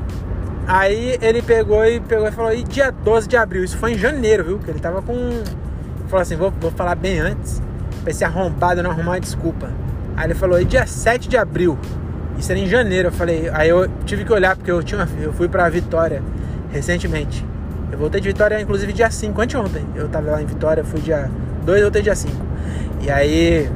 Aí 0.67 1.17
ele 1.19 1.41
pegou 1.41 1.83
e 1.83 1.99
pegou 1.99 2.27
e 2.27 2.31
falou, 2.31 2.53
e 2.53 2.63
dia 2.63 2.91
12 2.91 3.27
de 3.27 3.35
abril, 3.35 3.63
isso 3.63 3.77
foi 3.77 3.93
em 3.93 3.97
janeiro, 3.97 4.43
viu? 4.43 4.59
Que 4.59 4.69
ele 4.69 4.79
tava 4.79 5.01
com. 5.01 5.15
Falou 6.07 6.21
assim, 6.21 6.35
vou, 6.35 6.53
vou 6.61 6.71
falar 6.71 6.95
bem 6.95 7.19
antes. 7.19 7.61
Pra 8.03 8.11
esse 8.11 8.23
arrombado 8.23 8.83
não 8.83 8.91
arrumar 8.91 9.13
uma 9.13 9.19
desculpa. 9.19 9.69
Aí 10.15 10.25
ele 10.27 10.35
falou, 10.35 10.61
e 10.61 10.65
dia 10.65 10.85
7 10.85 11.27
de 11.27 11.37
abril? 11.37 11.77
Isso 12.41 12.51
era 12.51 12.59
em 12.59 12.67
janeiro. 12.67 13.09
Eu 13.09 13.11
falei, 13.11 13.49
aí 13.53 13.69
eu 13.69 13.87
tive 14.03 14.25
que 14.25 14.33
olhar, 14.33 14.55
porque 14.55 14.71
eu, 14.71 14.81
tinha, 14.81 15.07
eu 15.21 15.31
fui 15.31 15.47
pra 15.47 15.69
Vitória 15.69 16.23
recentemente. 16.71 17.45
Eu 17.91 17.99
voltei 17.99 18.19
de 18.19 18.29
Vitória, 18.29 18.59
inclusive, 18.59 18.91
dia 18.91 19.11
5, 19.11 19.39
anteontem. 19.39 19.85
Eu 19.93 20.09
tava 20.09 20.31
lá 20.31 20.41
em 20.41 20.45
Vitória, 20.47 20.83
fui 20.83 20.99
dia 20.99 21.29
2, 21.63 21.83
voltei 21.83 22.01
dia 22.01 22.15
5. 22.15 22.33
E 23.01 23.11
aí 23.11 23.69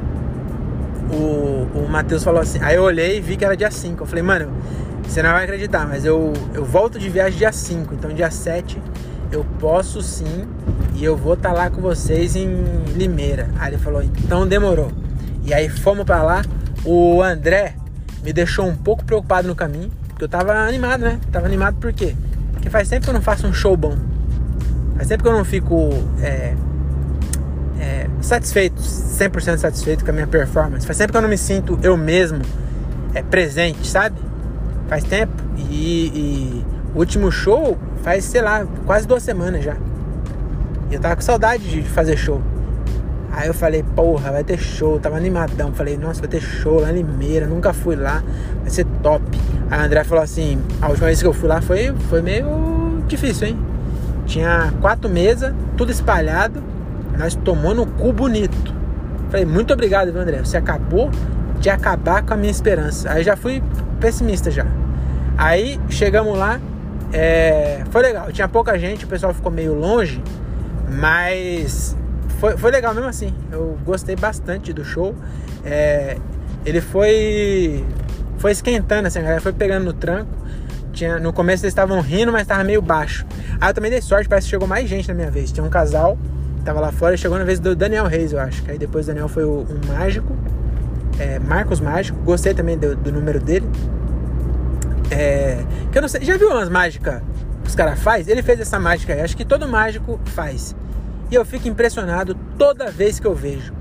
o, 1.12 1.68
o 1.78 1.86
Matheus 1.88 2.24
falou 2.24 2.40
assim, 2.40 2.58
aí 2.60 2.74
eu 2.74 2.82
olhei 2.82 3.18
e 3.18 3.20
vi 3.20 3.36
que 3.36 3.44
era 3.44 3.56
dia 3.56 3.70
5. 3.70 4.02
Eu 4.02 4.06
falei, 4.06 4.24
mano, 4.24 4.50
você 5.06 5.22
não 5.22 5.30
vai 5.30 5.44
acreditar, 5.44 5.86
mas 5.86 6.04
eu, 6.04 6.32
eu 6.52 6.64
volto 6.64 6.98
de 6.98 7.08
viagem 7.08 7.38
dia 7.38 7.52
5, 7.52 7.94
então 7.94 8.12
dia 8.12 8.32
7 8.32 8.82
eu 9.30 9.46
posso 9.60 10.02
sim 10.02 10.44
e 10.96 11.04
eu 11.04 11.16
vou 11.16 11.34
estar 11.34 11.50
tá 11.50 11.54
lá 11.54 11.70
com 11.70 11.80
vocês 11.80 12.34
em 12.34 12.48
Limeira. 12.96 13.48
Aí 13.60 13.70
ele 13.70 13.78
falou, 13.78 14.02
então 14.02 14.44
demorou. 14.44 14.90
E 15.44 15.54
aí 15.54 15.68
fomos 15.68 16.04
para 16.04 16.22
lá. 16.24 16.42
O 16.84 17.22
André 17.22 17.74
me 18.26 18.32
deixou 18.32 18.66
um 18.66 18.74
pouco 18.74 19.04
preocupado 19.04 19.46
no 19.46 19.54
caminho, 19.54 19.88
porque 20.08 20.24
eu 20.24 20.28
tava 20.28 20.52
animado, 20.52 21.02
né? 21.02 21.20
Tava 21.30 21.46
animado 21.46 21.76
por 21.76 21.92
quê? 21.92 22.16
Porque 22.54 22.68
faz 22.68 22.88
tempo 22.88 23.04
que 23.04 23.10
eu 23.10 23.14
não 23.14 23.22
faço 23.22 23.46
um 23.46 23.52
show 23.52 23.76
bom. 23.76 23.96
Faz 24.96 25.06
tempo 25.06 25.22
que 25.22 25.28
eu 25.28 25.32
não 25.32 25.44
fico 25.44 25.90
é, 26.20 26.56
é, 27.78 28.08
satisfeito, 28.20 28.82
100% 28.82 29.58
satisfeito 29.58 30.04
com 30.04 30.10
a 30.10 30.12
minha 30.12 30.26
performance. 30.26 30.84
Faz 30.84 30.98
tempo 30.98 31.12
que 31.12 31.16
eu 31.16 31.22
não 31.22 31.28
me 31.28 31.38
sinto 31.38 31.78
eu 31.84 31.96
mesmo 31.96 32.42
é, 33.14 33.22
presente, 33.22 33.86
sabe? 33.86 34.16
Faz 34.88 35.04
tempo. 35.04 35.32
E, 35.56 36.08
e 36.08 36.64
o 36.96 36.98
último 36.98 37.30
show 37.30 37.78
faz, 38.02 38.24
sei 38.24 38.42
lá, 38.42 38.66
quase 38.86 39.06
duas 39.06 39.22
semanas 39.22 39.62
já. 39.62 39.76
E 40.90 40.94
eu 40.94 41.00
tava 41.00 41.14
com 41.14 41.22
saudade 41.22 41.62
de 41.62 41.82
fazer 41.82 42.16
show. 42.16 42.42
Aí 43.36 43.48
eu 43.48 43.54
falei, 43.54 43.84
porra, 43.94 44.32
vai 44.32 44.42
ter 44.42 44.56
show. 44.58 44.98
Tava 44.98 45.18
animadão. 45.18 45.70
Falei, 45.74 45.98
nossa, 45.98 46.20
vai 46.20 46.28
ter 46.28 46.40
show 46.40 46.80
lá 46.80 46.90
em 46.90 46.94
Limeira. 46.94 47.46
Nunca 47.46 47.70
fui 47.74 47.94
lá. 47.94 48.22
Vai 48.62 48.70
ser 48.70 48.86
top. 49.02 49.22
Aí 49.70 49.78
a 49.78 49.84
André 49.84 50.04
falou 50.04 50.24
assim: 50.24 50.58
a 50.80 50.88
última 50.88 51.06
vez 51.08 51.20
que 51.20 51.28
eu 51.28 51.34
fui 51.34 51.46
lá 51.46 51.60
foi, 51.60 51.92
foi 52.08 52.22
meio 52.22 53.02
difícil, 53.06 53.48
hein? 53.48 53.58
Tinha 54.24 54.72
quatro 54.80 55.10
mesas, 55.10 55.52
tudo 55.76 55.92
espalhado. 55.92 56.62
Nós 57.18 57.34
tomou 57.34 57.74
no 57.74 57.84
cu 57.84 58.10
bonito. 58.10 58.74
Falei, 59.28 59.44
muito 59.44 59.70
obrigado, 59.70 60.10
viu, 60.10 60.22
André. 60.22 60.38
Você 60.38 60.56
acabou 60.56 61.10
de 61.60 61.68
acabar 61.68 62.22
com 62.22 62.32
a 62.32 62.36
minha 62.38 62.50
esperança. 62.50 63.12
Aí 63.12 63.22
já 63.22 63.36
fui 63.36 63.62
pessimista 64.00 64.50
já. 64.50 64.66
Aí 65.36 65.78
chegamos 65.90 66.38
lá. 66.38 66.58
É, 67.12 67.84
foi 67.90 68.00
legal. 68.00 68.32
Tinha 68.32 68.48
pouca 68.48 68.78
gente, 68.78 69.04
o 69.04 69.08
pessoal 69.08 69.34
ficou 69.34 69.52
meio 69.52 69.74
longe. 69.74 70.22
Mas 70.88 71.94
foi, 72.38 72.56
foi 72.56 72.70
legal 72.70 72.94
mesmo 72.94 73.08
assim. 73.08 73.32
Eu 73.50 73.78
gostei 73.84 74.16
bastante 74.16 74.72
do 74.72 74.84
show. 74.84 75.14
É, 75.64 76.16
ele 76.64 76.80
foi 76.80 77.84
foi 78.38 78.52
esquentando 78.52 79.08
assim, 79.08 79.18
a 79.18 79.22
galera 79.22 79.40
foi 79.40 79.52
pegando 79.52 79.84
no 79.84 79.92
tranco. 79.92 80.30
Tinha, 80.92 81.18
no 81.18 81.32
começo 81.32 81.64
eles 81.64 81.72
estavam 81.72 82.00
rindo, 82.00 82.32
mas 82.32 82.42
estava 82.42 82.64
meio 82.64 82.80
baixo. 82.80 83.26
Aí 83.60 83.70
eu 83.70 83.74
também 83.74 83.90
dei 83.90 84.00
sorte, 84.00 84.28
parece 84.28 84.46
que 84.46 84.50
chegou 84.50 84.66
mais 84.66 84.88
gente 84.88 85.08
na 85.08 85.14
minha 85.14 85.30
vez. 85.30 85.52
Tinha 85.52 85.64
um 85.64 85.68
casal, 85.68 86.18
tava 86.64 86.80
lá 86.80 86.90
fora 86.90 87.16
chegou 87.16 87.38
na 87.38 87.44
vez 87.44 87.60
do 87.60 87.76
Daniel 87.76 88.06
Reis, 88.06 88.32
eu 88.32 88.40
acho. 88.40 88.62
Aí 88.68 88.78
depois 88.78 89.06
o 89.06 89.08
Daniel 89.08 89.28
foi 89.28 89.44
o, 89.44 89.66
mágico, 89.86 90.34
é, 91.18 91.38
Marcos 91.38 91.80
Mágico. 91.80 92.18
Gostei 92.20 92.54
também 92.54 92.78
do, 92.78 92.96
do 92.96 93.12
número 93.12 93.40
dele. 93.40 93.68
É, 95.10 95.62
que 95.92 95.98
eu 95.98 96.02
não 96.02 96.08
sei, 96.08 96.22
já 96.22 96.36
viu 96.36 96.48
umas 96.48 96.68
mágicas 96.68 97.22
que 97.62 97.68
os 97.68 97.74
caras 97.74 97.98
fazem? 98.00 98.32
Ele 98.32 98.42
fez 98.42 98.58
essa 98.60 98.78
mágica 98.78 99.12
aí, 99.12 99.20
acho 99.20 99.36
que 99.36 99.44
todo 99.44 99.68
mágico 99.68 100.18
faz. 100.26 100.74
E 101.30 101.34
eu 101.34 101.44
fico 101.44 101.66
impressionado 101.68 102.34
toda 102.56 102.90
vez 102.90 103.18
que 103.18 103.26
eu 103.26 103.34
vejo. 103.34 103.74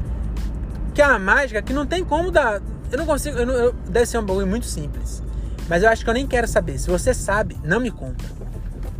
Que 0.93 1.01
é 1.01 1.07
uma 1.07 1.19
mágica 1.19 1.61
que 1.61 1.73
não 1.73 1.85
tem 1.85 2.03
como 2.03 2.31
dar. 2.31 2.61
Eu 2.91 2.97
não 2.97 3.05
consigo. 3.05 3.37
Eu 3.37 3.45
não, 3.45 3.53
eu, 3.53 3.73
deve 3.87 4.05
ser 4.05 4.17
um 4.17 4.23
bagulho 4.23 4.47
muito 4.47 4.65
simples. 4.65 5.21
Mas 5.67 5.83
eu 5.83 5.89
acho 5.89 6.03
que 6.03 6.09
eu 6.09 6.13
nem 6.13 6.25
quero 6.25 6.47
saber. 6.47 6.77
Se 6.79 6.89
você 6.89 7.13
sabe, 7.13 7.57
não 7.63 7.79
me 7.79 7.91
conta. 7.91 8.23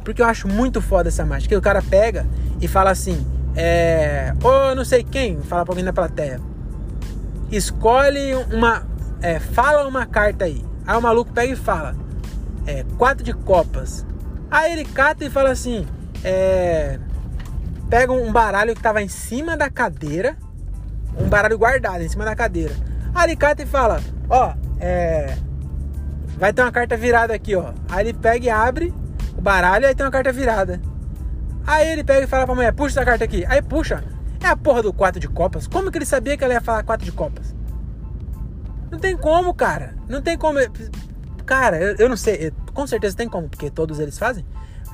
Porque 0.04 0.22
eu 0.22 0.26
acho 0.26 0.48
muito 0.48 0.82
foda 0.82 1.10
essa 1.10 1.26
mágica. 1.26 1.50
Que 1.50 1.58
o 1.58 1.62
cara 1.62 1.82
pega 1.82 2.28
e 2.62 2.68
fala 2.68 2.92
assim: 2.92 3.26
É. 3.56 4.34
Ou 4.44 4.76
não 4.76 4.86
sei 4.86 5.04
quem, 5.04 5.42
fala 5.42 5.64
pra 5.64 5.72
alguém 5.72 5.86
da 5.86 5.94
plateia. 5.94 6.40
Escolhe 7.52 8.36
uma. 8.52 8.86
É, 9.22 9.40
fala 9.40 9.88
uma 9.88 10.06
carta 10.06 10.46
aí. 10.46 10.64
Aí 10.86 10.98
o 10.98 11.02
maluco 11.02 11.32
pega 11.32 11.54
e 11.54 11.56
fala: 11.56 11.96
É, 12.68 12.86
quatro 12.98 13.24
de 13.24 13.34
copas. 13.34 14.06
Aí 14.52 14.74
ele 14.74 14.86
cata 14.86 15.26
e 15.26 15.30
fala 15.32 15.50
assim: 15.50 15.88
É 16.24 17.00
pega 17.90 18.12
um 18.12 18.32
baralho 18.32 18.76
que 18.76 18.82
tava 18.82 19.02
em 19.02 19.08
cima 19.08 19.56
da 19.56 19.70
cadeira, 19.70 20.38
um 21.18 21.28
baralho 21.28 21.58
guardado 21.58 22.02
em 22.02 22.10
cima 22.10 22.26
da 22.26 22.36
cadeira. 22.36 22.74
Aí 23.14 23.30
ele 23.30 23.36
cata 23.36 23.64
e 23.64 23.66
fala: 23.66 24.02
Ó, 24.30 24.54
é. 24.80 25.38
Vai 26.38 26.52
ter 26.52 26.62
uma 26.62 26.72
carta 26.72 26.98
virada 26.98 27.34
aqui, 27.34 27.56
ó. 27.56 27.74
Aí 27.90 28.08
ele 28.08 28.14
pega 28.14 28.46
e 28.46 28.50
abre 28.50 28.94
o 29.38 29.42
baralho 29.42 29.86
aí 29.86 29.94
tem 29.94 30.06
uma 30.06 30.12
carta 30.12 30.32
virada. 30.32 30.82
Aí 31.68 31.88
ele 31.88 32.04
pega 32.04 32.26
e 32.26 32.28
fala 32.28 32.46
pra 32.46 32.56
mulher: 32.56 32.74
Puxa 32.74 33.00
essa 33.00 33.06
carta 33.06 33.24
aqui. 33.24 33.46
Aí 33.48 33.62
puxa. 33.62 34.04
É 34.42 34.48
a 34.48 34.56
porra 34.56 34.84
do 34.84 34.94
4 34.94 35.20
de 35.20 35.28
copas. 35.28 35.68
Como 35.68 35.92
que 35.92 35.98
ele 35.98 36.06
sabia 36.06 36.38
que 36.38 36.44
ela 36.44 36.54
ia 36.54 36.62
falar 36.62 36.84
4 36.84 37.04
de 37.04 37.12
copas? 37.12 37.56
Não 38.92 39.00
tem 39.00 39.18
como, 39.18 39.54
cara. 39.54 39.96
Não 40.08 40.22
tem 40.22 40.38
como. 40.38 40.60
Cara, 41.46 41.78
eu, 41.78 41.96
eu 41.96 42.10
não 42.10 42.16
sei. 42.16 42.54
Com 42.74 42.86
certeza 42.86 43.18
tem 43.18 43.28
como, 43.28 43.50
porque 43.50 43.72
todos 43.72 44.00
eles 44.00 44.18
fazem. 44.18 44.46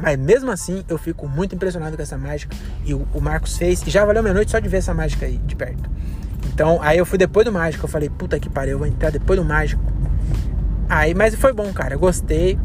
Mas 0.02 0.18
mesmo 0.18 0.52
assim, 0.52 0.84
eu 0.90 0.98
fico 0.98 1.28
muito 1.28 1.54
impressionado 1.56 1.96
com 1.96 2.02
essa 2.02 2.18
mágica. 2.18 2.56
E 2.84 2.94
o, 2.94 3.06
Marcos 3.22 3.58
fez. 3.58 3.82
E 3.86 3.90
já 3.90 4.04
valeu 4.04 4.24
minha 4.24 4.34
noite 4.34 4.52
só 4.52 4.60
de 4.60 4.68
ver 4.68 4.78
essa 4.78 4.94
mágica 4.94 5.26
aí, 5.26 5.38
de 5.38 5.56
perto. 5.56 5.90
Então, 6.54 6.80
aí 6.82 6.98
eu 6.98 7.06
fui 7.06 7.18
depois 7.18 7.46
do 7.46 7.52
mágico. 7.52 7.86
Eu 7.86 7.90
falei, 7.90 8.10
puta 8.10 8.40
que 8.40 8.50
pariu, 8.50 8.74
eu 8.74 8.80
vou 8.80 8.88
entrar 8.88 9.12
depois 9.12 9.40
do 9.40 9.46
mágico. 9.46 9.82
Aí, 10.90 11.14
mas 11.14 11.36
foi 11.36 11.54
bom, 11.54 11.72
cara. 11.72 11.96
Eu 11.96 12.00
gostei. 12.00 12.58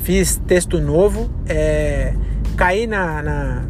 fiz 0.00 0.36
texto 0.46 0.80
novo, 0.80 1.30
é, 1.46 2.14
caí 2.56 2.86
na, 2.86 3.22
na 3.22 3.62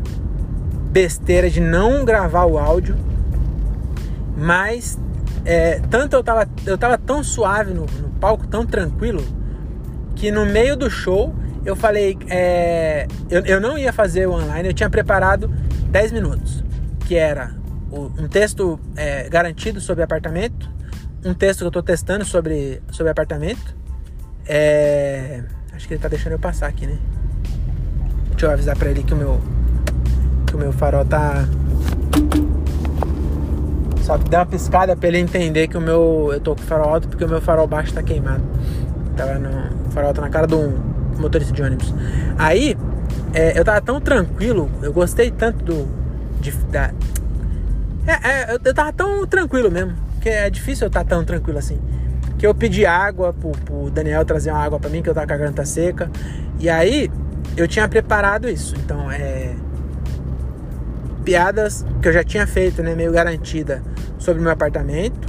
besteira 0.90 1.48
de 1.48 1.60
não 1.60 2.04
gravar 2.04 2.44
o 2.44 2.58
áudio, 2.58 2.96
mas 4.36 4.98
é, 5.44 5.80
tanto 5.90 6.16
eu 6.16 6.22
tava, 6.22 6.48
eu 6.66 6.76
tava 6.76 6.98
tão 6.98 7.22
suave 7.22 7.72
no, 7.72 7.82
no, 7.82 8.10
palco, 8.20 8.46
tão 8.46 8.66
tranquilo, 8.66 9.22
que 10.16 10.30
no 10.30 10.44
meio 10.44 10.76
do 10.76 10.90
show 10.90 11.34
eu 11.64 11.76
falei, 11.76 12.18
é, 12.28 13.06
eu, 13.28 13.44
eu 13.44 13.60
não 13.60 13.76
ia 13.76 13.92
fazer 13.92 14.26
o 14.26 14.32
online, 14.32 14.68
eu 14.68 14.74
tinha 14.74 14.88
preparado 14.88 15.48
10 15.90 16.12
minutos, 16.12 16.64
que 17.06 17.16
era 17.16 17.54
um 17.92 18.28
texto 18.28 18.78
é, 18.96 19.28
garantido 19.28 19.80
sobre 19.80 20.04
apartamento, 20.04 20.70
um 21.24 21.34
texto 21.34 21.58
que 21.58 21.64
eu 21.64 21.68
estou 21.68 21.82
testando 21.82 22.24
sobre, 22.24 22.80
sobre 22.90 23.10
apartamento. 23.10 23.76
É, 24.46 25.42
acho 25.72 25.86
que 25.86 25.94
ele 25.94 25.98
está 25.98 26.08
deixando 26.08 26.32
eu 26.32 26.38
passar 26.38 26.68
aqui, 26.68 26.86
né? 26.86 26.98
Deixa 28.30 28.46
eu 28.46 28.50
avisar 28.50 28.76
para 28.76 28.90
ele 28.90 29.02
que 29.02 29.12
o 29.12 29.16
meu 29.16 29.40
que 30.46 30.56
o 30.56 30.58
meu 30.58 30.72
farol 30.72 31.04
tá 31.04 31.46
só 34.02 34.18
que 34.18 34.28
dá 34.28 34.38
uma 34.38 34.46
piscada 34.46 34.96
para 34.96 35.08
ele 35.08 35.18
entender 35.18 35.68
que 35.68 35.76
o 35.76 35.80
meu 35.80 36.30
eu 36.32 36.40
tô 36.40 36.56
com 36.56 36.62
o 36.62 36.64
farol 36.64 36.94
alto 36.94 37.08
porque 37.08 37.24
o 37.24 37.28
meu 37.28 37.40
farol 37.40 37.66
baixo 37.66 37.92
tá 37.92 38.02
queimado. 38.02 38.42
Tava 39.16 39.38
no 39.38 39.50
o 39.86 39.90
farol 39.90 40.14
tá 40.14 40.22
na 40.22 40.30
cara 40.30 40.46
do 40.46 40.89
motorista 41.20 41.52
de 41.52 41.62
ônibus. 41.62 41.94
Aí 42.38 42.76
é, 43.32 43.58
eu 43.58 43.64
tava 43.64 43.80
tão 43.80 44.00
tranquilo, 44.00 44.70
eu 44.82 44.92
gostei 44.92 45.30
tanto 45.30 45.64
do 45.64 46.00
de, 46.40 46.50
da, 46.72 46.90
é, 48.06 48.52
é, 48.52 48.58
eu, 48.64 48.74
tava 48.74 48.92
tão 48.92 49.26
tranquilo 49.26 49.70
mesmo. 49.70 49.94
Que 50.20 50.28
é 50.28 50.50
difícil 50.50 50.86
eu 50.86 50.88
estar 50.88 51.04
tão 51.04 51.24
tranquilo 51.24 51.58
assim. 51.58 51.78
Que 52.38 52.46
eu 52.46 52.54
pedi 52.54 52.84
água 52.84 53.32
pro, 53.32 53.50
pro 53.50 53.90
Daniel 53.90 54.24
trazer 54.24 54.50
uma 54.50 54.62
água 54.62 54.78
para 54.78 54.90
mim, 54.90 55.02
que 55.02 55.08
eu 55.08 55.14
tava 55.14 55.26
com 55.26 55.32
a 55.32 55.36
garganta 55.36 55.64
seca. 55.64 56.10
E 56.58 56.68
aí 56.68 57.10
eu 57.56 57.68
tinha 57.68 57.88
preparado 57.88 58.48
isso. 58.48 58.74
Então 58.76 59.10
é. 59.10 59.54
Piadas 61.24 61.84
que 62.00 62.08
eu 62.08 62.12
já 62.12 62.24
tinha 62.24 62.46
feito, 62.46 62.82
né? 62.82 62.94
Meio 62.94 63.12
garantida 63.12 63.82
sobre 64.18 64.40
o 64.40 64.42
meu 64.42 64.52
apartamento. 64.52 65.28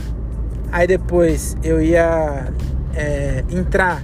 Aí 0.72 0.88
depois 0.88 1.56
eu 1.64 1.82
ia 1.82 2.48
é, 2.96 3.44
entrar 3.50 4.02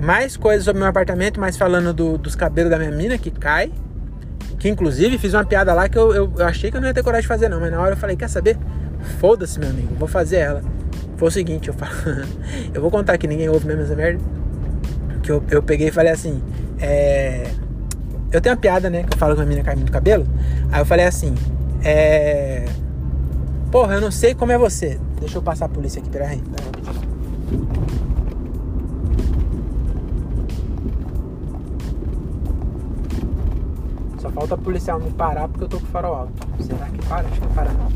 mais 0.00 0.36
coisas 0.36 0.64
sobre 0.64 0.80
meu 0.80 0.88
apartamento, 0.88 1.38
mas 1.38 1.56
falando 1.56 1.92
do, 1.92 2.16
dos 2.16 2.34
cabelos 2.34 2.70
da 2.70 2.78
minha 2.78 2.90
mina 2.90 3.18
que 3.18 3.30
cai. 3.30 3.72
Que 4.58 4.68
inclusive 4.68 5.16
fiz 5.18 5.32
uma 5.32 5.44
piada 5.44 5.72
lá 5.72 5.88
que 5.88 5.96
eu, 5.96 6.14
eu, 6.14 6.32
eu, 6.36 6.46
achei 6.46 6.70
que 6.70 6.76
eu 6.76 6.80
não 6.80 6.88
ia 6.88 6.94
ter 6.94 7.02
coragem 7.02 7.22
de 7.22 7.28
fazer, 7.28 7.48
não. 7.48 7.60
Mas 7.60 7.70
na 7.70 7.80
hora 7.80 7.92
eu 7.92 7.96
falei, 7.96 8.16
quer 8.16 8.28
saber? 8.28 8.58
Foda-se, 9.18 9.58
meu 9.58 9.70
amigo, 9.70 9.94
vou 9.94 10.08
fazer 10.08 10.36
ela. 10.36 10.62
Foi 11.16 11.28
o 11.28 11.30
seguinte, 11.30 11.68
eu 11.68 11.74
falo. 11.74 11.92
eu 12.72 12.80
vou 12.80 12.90
contar 12.90 13.16
que 13.18 13.26
ninguém 13.26 13.48
ouve 13.48 13.66
mesmo 13.66 13.82
essa 13.82 13.94
merda. 13.94 14.22
Que 15.22 15.30
eu, 15.30 15.42
eu 15.50 15.62
peguei 15.62 15.88
e 15.88 15.90
falei 15.90 16.12
assim. 16.12 16.42
É. 16.78 17.50
Eu 18.32 18.40
tenho 18.40 18.54
uma 18.54 18.60
piada, 18.60 18.88
né? 18.88 19.02
Que 19.02 19.14
eu 19.14 19.18
falo 19.18 19.34
com 19.34 19.42
a 19.42 19.44
menina 19.44 19.64
caindo 19.64 19.84
do 19.84 19.92
cabelo. 19.92 20.26
Aí 20.70 20.80
eu 20.80 20.86
falei 20.86 21.06
assim. 21.06 21.34
É. 21.82 22.66
Porra, 23.70 23.94
eu 23.94 24.00
não 24.00 24.10
sei 24.10 24.34
como 24.34 24.52
é 24.52 24.58
você. 24.58 24.98
Deixa 25.20 25.38
eu 25.38 25.42
passar 25.42 25.66
a 25.66 25.68
polícia 25.68 26.00
aqui, 26.00 26.10
peraí. 26.10 26.42
Falta 34.34 34.56
policial 34.56 35.00
me 35.00 35.10
parar 35.10 35.48
porque 35.48 35.64
eu 35.64 35.68
tô 35.68 35.78
com 35.78 35.86
o 35.86 35.88
farol 35.88 36.14
alto. 36.14 36.32
Será 36.60 36.86
que 36.86 37.04
para? 37.06 37.28
Acho 37.28 37.40
que 37.40 37.46
para 37.48 37.70
não. 37.72 37.88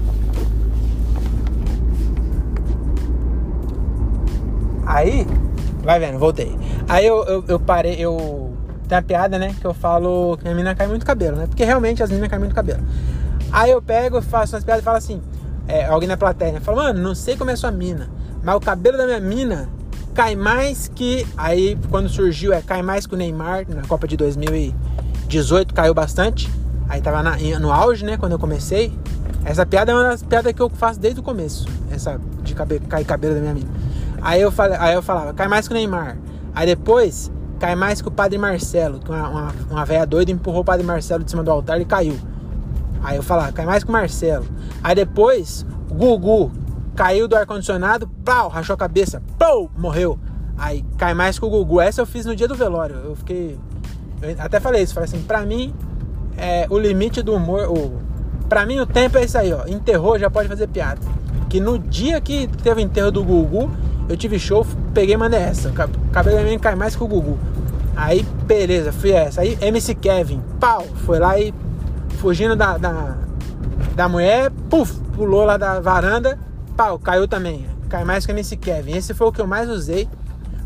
Aí, 4.87 5.27
vai 5.83 5.99
vendo, 5.99 6.19
voltei. 6.19 6.57
Aí 6.89 7.07
eu, 7.07 7.25
eu, 7.25 7.45
eu 7.49 7.61
parei, 7.61 7.97
eu. 7.99 8.53
Tem 8.89 8.99
uma 8.99 9.03
piada, 9.03 9.39
né? 9.39 9.55
Que 9.59 9.67
eu 9.67 9.73
falo 9.73 10.37
que 10.37 10.47
a 10.47 10.55
mina 10.55 10.75
cai 10.75 10.87
muito 10.87 11.07
cabelo, 11.07 11.37
né? 11.37 11.47
Porque 11.47 11.65
realmente 11.65 12.03
as 12.03 12.11
minas 12.11 12.29
caem 12.29 12.41
muito 12.41 12.55
cabelo. 12.55 12.83
Aí 13.51 13.71
eu 13.71 13.81
pego, 13.81 14.21
faço 14.21 14.55
umas 14.55 14.65
piadas 14.65 14.83
e 14.83 14.85
falo 14.85 14.99
assim: 14.99 15.23
é, 15.67 15.87
alguém 15.87 16.09
na 16.09 16.17
plateia, 16.17 16.53
né? 16.53 16.61
Fala, 16.61 16.85
mano, 16.85 17.03
não 17.03 17.15
sei 17.15 17.37
como 17.37 17.51
é 17.51 17.57
sua 17.57 17.71
mina, 17.71 18.11
mas 18.43 18.55
o 18.57 18.61
cabelo 18.61 18.99
da 18.99 19.07
minha 19.07 19.21
mina 19.21 19.69
cai 20.13 20.37
mais 20.37 20.91
que. 20.95 21.27
Aí 21.37 21.79
quando 21.91 22.09
surgiu, 22.09 22.53
é 22.53 22.61
cai 22.61 22.83
mais 22.83 23.07
que 23.07 23.15
o 23.15 23.17
Neymar 23.17 23.65
na 23.69 23.83
Copa 23.83 24.07
de 24.07 24.17
2000 24.17 24.55
e 24.55 24.75
18 25.29 25.73
caiu 25.75 25.95
bastante. 25.95 26.51
Aí 26.89 27.01
tava 27.01 27.23
na, 27.23 27.37
no 27.59 27.73
auge, 27.73 28.05
né? 28.05 28.17
Quando 28.17 28.33
eu 28.33 28.39
comecei. 28.39 28.93
Essa 29.45 29.67
piada 29.67 29.93
é 29.93 29.95
uma 29.95 30.05
das 30.05 30.23
piadas 30.23 30.53
que 30.53 30.63
eu 30.63 30.71
faço 30.71 30.99
desde 30.99 31.21
o 31.21 31.23
começo. 31.23 31.67
Essa 31.91 32.19
de 32.43 32.55
cabelo, 32.55 32.87
cair 32.87 33.05
cabelo 33.05 33.35
da 33.35 33.41
minha 33.41 33.53
amiga. 33.53 33.69
Aí 34.23 34.41
eu, 34.41 34.51
falei, 34.51 34.79
aí 34.81 34.95
eu 34.95 35.03
falava, 35.03 35.35
cai 35.35 35.49
mais 35.49 35.69
que 35.69 35.75
o 35.75 35.77
Neymar. 35.77 36.17
Aí 36.55 36.67
depois, 36.67 37.31
cai 37.59 37.75
mais 37.75 38.01
que 38.01 38.09
o 38.09 38.11
Padre 38.11 38.39
Marcelo. 38.39 39.01
Que 39.01 39.11
uma, 39.11 39.29
uma, 39.29 39.55
uma 39.71 39.85
velha 39.85 40.07
doida 40.07 40.31
empurrou 40.31 40.63
o 40.63 40.65
Padre 40.65 40.85
Marcelo 40.85 41.23
de 41.23 41.31
cima 41.31 41.43
do 41.43 41.51
altar 41.51 41.81
e 41.81 41.85
caiu. 41.85 42.19
Aí 43.03 43.17
eu 43.17 43.23
falava, 43.23 43.53
cai 43.53 43.67
mais 43.67 43.85
que 43.85 43.91
o 43.91 43.93
Marcelo. 43.93 44.47
Aí 44.83 44.95
depois, 44.95 45.67
o 45.91 45.95
Gugu 45.95 46.51
caiu 46.97 47.29
do 47.29 47.37
ar-condicionado, 47.37 48.09
pau, 48.25 48.49
rachou 48.49 48.75
a 48.75 48.77
cabeça, 48.79 49.23
pau, 49.39 49.71
morreu. 49.77 50.19
Aí 50.57 50.83
cai 50.97 51.13
mais 51.13 51.39
que 51.39 51.45
o 51.45 51.51
Gugu. 51.51 51.81
Essa 51.81 52.01
eu 52.01 52.07
fiz 52.07 52.25
no 52.25 52.35
dia 52.35 52.49
do 52.49 52.55
velório. 52.55 52.97
Eu 52.97 53.15
fiquei 53.15 53.59
eu 54.31 54.37
até 54.39 54.61
falei 54.61 54.83
isso, 54.83 54.95
falei 54.95 55.09
assim, 55.09 55.23
pra 55.23 55.43
mim, 55.43 55.75
é, 56.37 56.67
o 56.71 56.79
limite 56.79 57.23
do 57.23 57.35
humor, 57.35 57.69
o, 57.71 58.01
pra 58.49 58.67
mim 58.67 58.79
o 58.81 58.87
tempo 58.87 59.19
é 59.19 59.25
isso 59.25 59.39
aí, 59.39 59.53
ó. 59.53 59.67
Enterrou, 59.67 60.19
já 60.19 60.31
pode 60.31 60.49
fazer 60.49 60.67
piada. 60.69 61.01
Que 61.49 61.61
no 61.61 61.79
dia 61.79 62.21
que 62.21 62.49
teve 62.63 62.81
o 62.81 62.85
enterro 62.85 63.11
do 63.11 63.23
Gugu, 63.23 63.71
eu 64.09 64.17
tive 64.17 64.39
show, 64.39 64.67
peguei 64.93 65.15
e 65.15 65.19
mandei 65.19 65.41
essa. 65.41 65.69
O 65.69 66.11
cabelo 66.11 66.43
minha 66.43 66.59
cai 66.59 66.75
mais 66.75 66.97
que 66.97 67.03
o 67.03 67.07
Gugu. 67.07 67.39
Aí, 67.97 68.23
beleza, 68.45 68.93
fui 68.93 69.13
essa. 69.13 69.41
Aí, 69.41 69.57
MC 69.61 69.95
Kevin, 69.95 70.43
pau, 70.59 70.83
foi 71.05 71.19
lá 71.19 71.39
e 71.39 71.55
fugindo 72.19 72.57
da, 72.57 72.77
da, 72.77 73.17
da 73.95 74.09
mulher, 74.09 74.51
puf, 74.69 75.01
pulou 75.15 75.45
lá 75.45 75.57
da 75.57 75.79
varanda, 75.79 76.39
pau, 76.77 76.99
caiu 76.99 77.29
também. 77.29 77.67
Cai 77.89 78.05
mais 78.05 78.27
que 78.27 78.33
MC 78.33 78.57
Kevin. 78.57 78.97
Esse 78.97 79.15
foi 79.15 79.29
o 79.29 79.33
que 79.33 79.41
eu 79.41 79.47
mais 79.47 79.69
usei, 79.69 80.09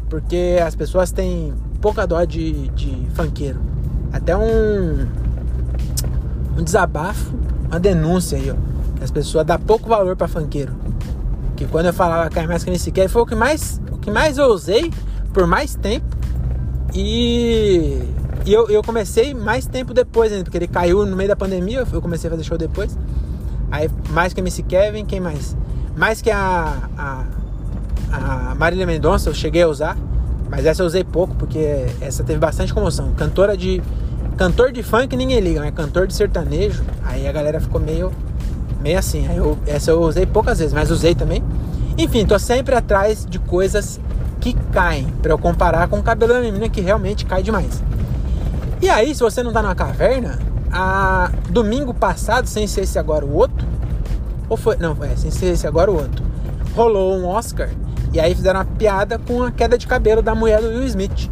porque 0.09 0.59
as 0.64 0.75
pessoas 0.75 1.12
têm 1.12 1.53
pouca 1.81 2.07
dó 2.07 2.25
de, 2.25 2.69
de 2.69 3.07
funkeiro. 3.14 3.61
Até 4.12 4.37
um, 4.37 5.07
um 6.57 6.62
desabafo, 6.62 7.35
uma 7.67 7.79
denúncia 7.79 8.38
aí, 8.38 8.51
ó. 8.51 8.55
As 9.03 9.11
pessoas 9.11 9.47
dão 9.47 9.59
pouco 9.59 9.88
valor 9.88 10.17
para 10.17 10.27
funkeiro. 10.27 10.73
Que 11.57 11.67
quando 11.67 11.87
eu 11.87 11.93
falava 11.93 12.29
cai 12.31 12.47
mais 12.47 12.64
que 12.64 12.71
nem 12.71 12.79
sequer, 12.79 13.09
foi 13.09 13.23
o 13.23 13.27
que 13.27 13.35
mais, 13.35 13.81
o 13.93 13.99
que 13.99 14.11
mais 14.11 14.38
eu 14.38 14.47
usei 14.47 14.93
por 15.33 15.47
mais 15.47 15.75
tempo. 15.75 16.07
E, 16.95 18.03
e 18.45 18.53
eu, 18.53 18.69
eu 18.69 18.83
comecei 18.83 19.35
mais 19.35 19.67
tempo 19.67 19.93
depois 19.93 20.33
ainda, 20.33 20.45
porque 20.45 20.57
ele 20.57 20.69
caiu 20.69 21.05
no 21.05 21.14
meio 21.17 21.29
da 21.29 21.37
pandemia, 21.37 21.87
eu 21.93 22.03
comecei 22.03 22.29
a 22.29 22.31
fazer 22.31 22.45
show 22.45 22.59
depois. 22.59 22.97
Aí 23.71 23.91
mais 24.11 24.33
que 24.33 24.41
a 24.41 24.43
MC 24.43 24.62
Kevin, 24.62 25.05
quem 25.05 25.21
mais? 25.21 25.57
Mais 25.97 26.23
que 26.23 26.31
a, 26.31 26.88
a, 26.97 27.25
a 28.12 28.55
Marília 28.55 28.87
Mendonça, 28.87 29.29
eu 29.29 29.35
cheguei 29.35 29.62
a 29.62 29.69
usar. 29.69 29.97
Mas 30.51 30.65
essa 30.65 30.83
eu 30.83 30.87
usei 30.87 31.05
pouco 31.05 31.35
porque 31.35 31.87
essa 32.01 32.25
teve 32.25 32.39
bastante 32.39 32.73
comoção. 32.73 33.13
Cantora 33.13 33.57
de. 33.57 33.83
Cantor 34.37 34.71
de 34.71 34.83
funk 34.83 35.17
ninguém 35.17 35.41
liga, 35.41 35.61
mas 35.61 35.75
cantor 35.75 36.07
de 36.07 36.15
sertanejo, 36.15 36.85
aí 37.05 37.27
a 37.27 37.33
galera 37.33 37.61
ficou 37.61 37.81
meio. 37.81 38.13
meio 38.81 38.99
assim. 38.99 39.27
Aí 39.27 39.37
eu, 39.37 39.59
essa 39.67 39.91
eu 39.91 40.01
usei 40.01 40.27
poucas 40.27 40.59
vezes, 40.59 40.73
mas 40.73 40.91
usei 40.91 41.15
também. 41.15 41.43
Enfim, 41.97 42.25
tô 42.25 42.39
sempre 42.39 42.75
atrás 42.75 43.27
de 43.29 43.39
coisas 43.41 44.01
que 44.41 44.55
caem, 44.73 45.07
para 45.21 45.33
eu 45.33 45.39
comparar 45.39 45.89
com 45.89 45.99
o 45.99 46.03
cabelo 46.03 46.33
da 46.33 46.41
menina 46.41 46.69
que 46.69 46.81
realmente 46.81 47.27
cai 47.27 47.43
demais. 47.43 47.83
E 48.81 48.89
aí, 48.89 49.13
se 49.13 49.21
você 49.21 49.43
não 49.43 49.53
tá 49.53 49.61
na 49.61 49.75
caverna, 49.75 50.39
a 50.71 51.33
domingo 51.51 51.93
passado, 51.93 52.47
sem 52.47 52.69
ser 52.69 52.83
esse 52.83 52.99
agora 52.99 53.27
o 53.27 53.35
outro, 53.35 53.67
ou 54.49 54.57
foi, 54.57 54.77
não, 54.77 54.97
é, 55.03 55.17
sem 55.17 55.33
ser 55.33 55.47
esse 55.47 55.67
agora 55.67 55.91
o 55.91 55.97
outro, 55.97 56.25
rolou 56.77 57.17
um 57.17 57.27
Oscar 57.27 57.69
e 58.12 58.21
aí 58.21 58.35
fizeram 58.35 58.61
uma 58.61 58.66
piada 58.66 59.18
com 59.18 59.42
a 59.42 59.51
queda 59.51 59.77
de 59.77 59.87
cabelo 59.87 60.23
da 60.23 60.35
mulher 60.35 60.61
do 60.61 60.68
Will 60.68 60.85
Smith. 60.85 61.31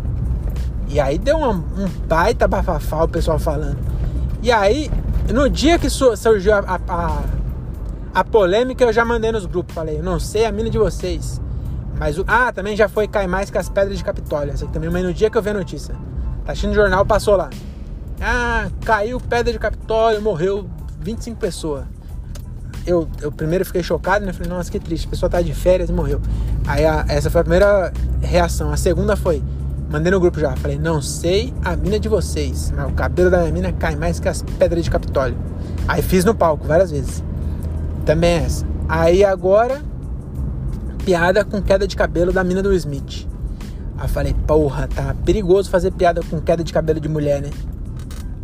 E 0.89 1.01
aí 1.01 1.19
deu 1.19 1.39
uma, 1.39 1.53
um 1.53 1.89
baita 2.07 2.47
bafafá 2.47 3.05
o 3.05 3.09
pessoal 3.09 3.39
falando. 3.39 3.79
E 4.43 4.53
aí, 4.53 4.91
no 5.33 5.49
dia 5.49 5.79
que 5.79 5.89
surgiu 5.89 6.55
a, 6.55 6.81
a, 6.89 7.23
a, 8.15 8.25
polêmica, 8.25 8.85
eu 8.85 8.93
já 8.93 9.05
mandei 9.05 9.33
nos 9.33 9.47
grupos. 9.47 9.75
Falei, 9.75 10.01
não 10.01 10.21
sei 10.21 10.45
a 10.45 10.53
mina 10.53 10.71
de 10.71 10.79
vocês. 10.79 11.41
Mas 11.99 12.19
o. 12.19 12.25
Ah, 12.29 12.53
também 12.53 12.77
já 12.77 12.89
foi 12.89 13.09
Cai 13.09 13.27
Mais 13.27 13.51
que 13.51 13.59
as 13.59 13.69
Pedras 13.69 13.99
de 13.99 14.05
Capitólio. 14.05 14.53
Essa 14.53 14.65
aqui 14.65 14.73
também, 14.73 14.91
mas 14.91 15.03
no 15.03 15.12
dia 15.12 15.31
que 15.31 15.37
eu 15.37 15.43
vi 15.43 15.51
a 15.51 15.55
notícia. 15.55 15.95
Tá 16.45 16.53
assistindo 16.53 16.73
o 16.73 16.75
jornal, 16.75 17.05
passou 17.05 17.37
lá. 17.37 17.51
Ah, 18.21 18.69
caiu 18.85 19.21
pedra 19.21 19.53
de 19.53 19.59
Capitólio, 19.59 20.23
morreu 20.23 20.67
25 21.01 21.39
pessoas 21.39 21.96
eu, 22.87 23.09
eu 23.20 23.33
primeiro 23.33 23.64
fiquei 23.64 23.83
chocado, 23.83 24.25
né? 24.25 24.33
Falei, 24.33 24.49
nossa, 24.49 24.70
que 24.70 24.79
triste, 24.79 25.07
a 25.07 25.11
pessoa 25.11 25.29
tá 25.29 25.42
de 25.42 25.53
férias 25.53 25.90
e 25.90 25.92
morreu. 25.92 26.20
Aí 26.66 26.87
a, 26.87 27.05
essa 27.09 27.29
foi 27.29 27.40
a 27.40 27.44
primeira 27.44 27.92
reação. 28.22 28.70
A 28.70 28.77
segunda 28.77 29.16
foi, 29.16 29.42
mandei 29.90 30.12
no 30.12 30.20
grupo 30.20 30.38
já, 30.38 30.55
falei, 30.57 30.79
não 30.79 31.03
sei 31.03 31.53
a 31.64 31.77
mina 31.77 31.99
de 31.99 32.09
vocês, 32.09 32.72
mas 32.75 32.88
o 32.88 32.92
cabelo 32.92 33.31
da 33.31 33.38
minha 33.40 33.53
mina 33.53 33.72
cai 33.72 33.96
mais 33.96 34.20
que 34.20 34.29
as 34.29 34.42
pedras 34.42 34.85
de 34.85 34.90
Capitólio. 34.90 35.37
Aí 35.88 36.01
fiz 36.01 36.25
no 36.25 36.35
palco 36.35 36.66
várias 36.66 36.90
vezes. 36.90 37.22
Também 38.05 38.31
é 38.31 38.37
essa. 38.44 38.64
Aí 38.88 39.25
agora, 39.25 39.83
piada 41.05 41.44
com 41.44 41.61
queda 41.61 41.87
de 41.87 41.96
cabelo 41.96 42.33
da 42.33 42.44
mina 42.44 42.62
do 42.62 42.72
Smith. 42.72 43.27
Aí 43.99 44.09
falei, 44.09 44.35
porra, 44.46 44.87
tá 44.87 45.14
perigoso 45.25 45.70
fazer 45.70 45.90
piada 45.90 46.20
com 46.29 46.40
queda 46.40 46.62
de 46.62 46.72
cabelo 46.72 47.01
de 47.01 47.09
mulher, 47.09 47.42
né? 47.42 47.51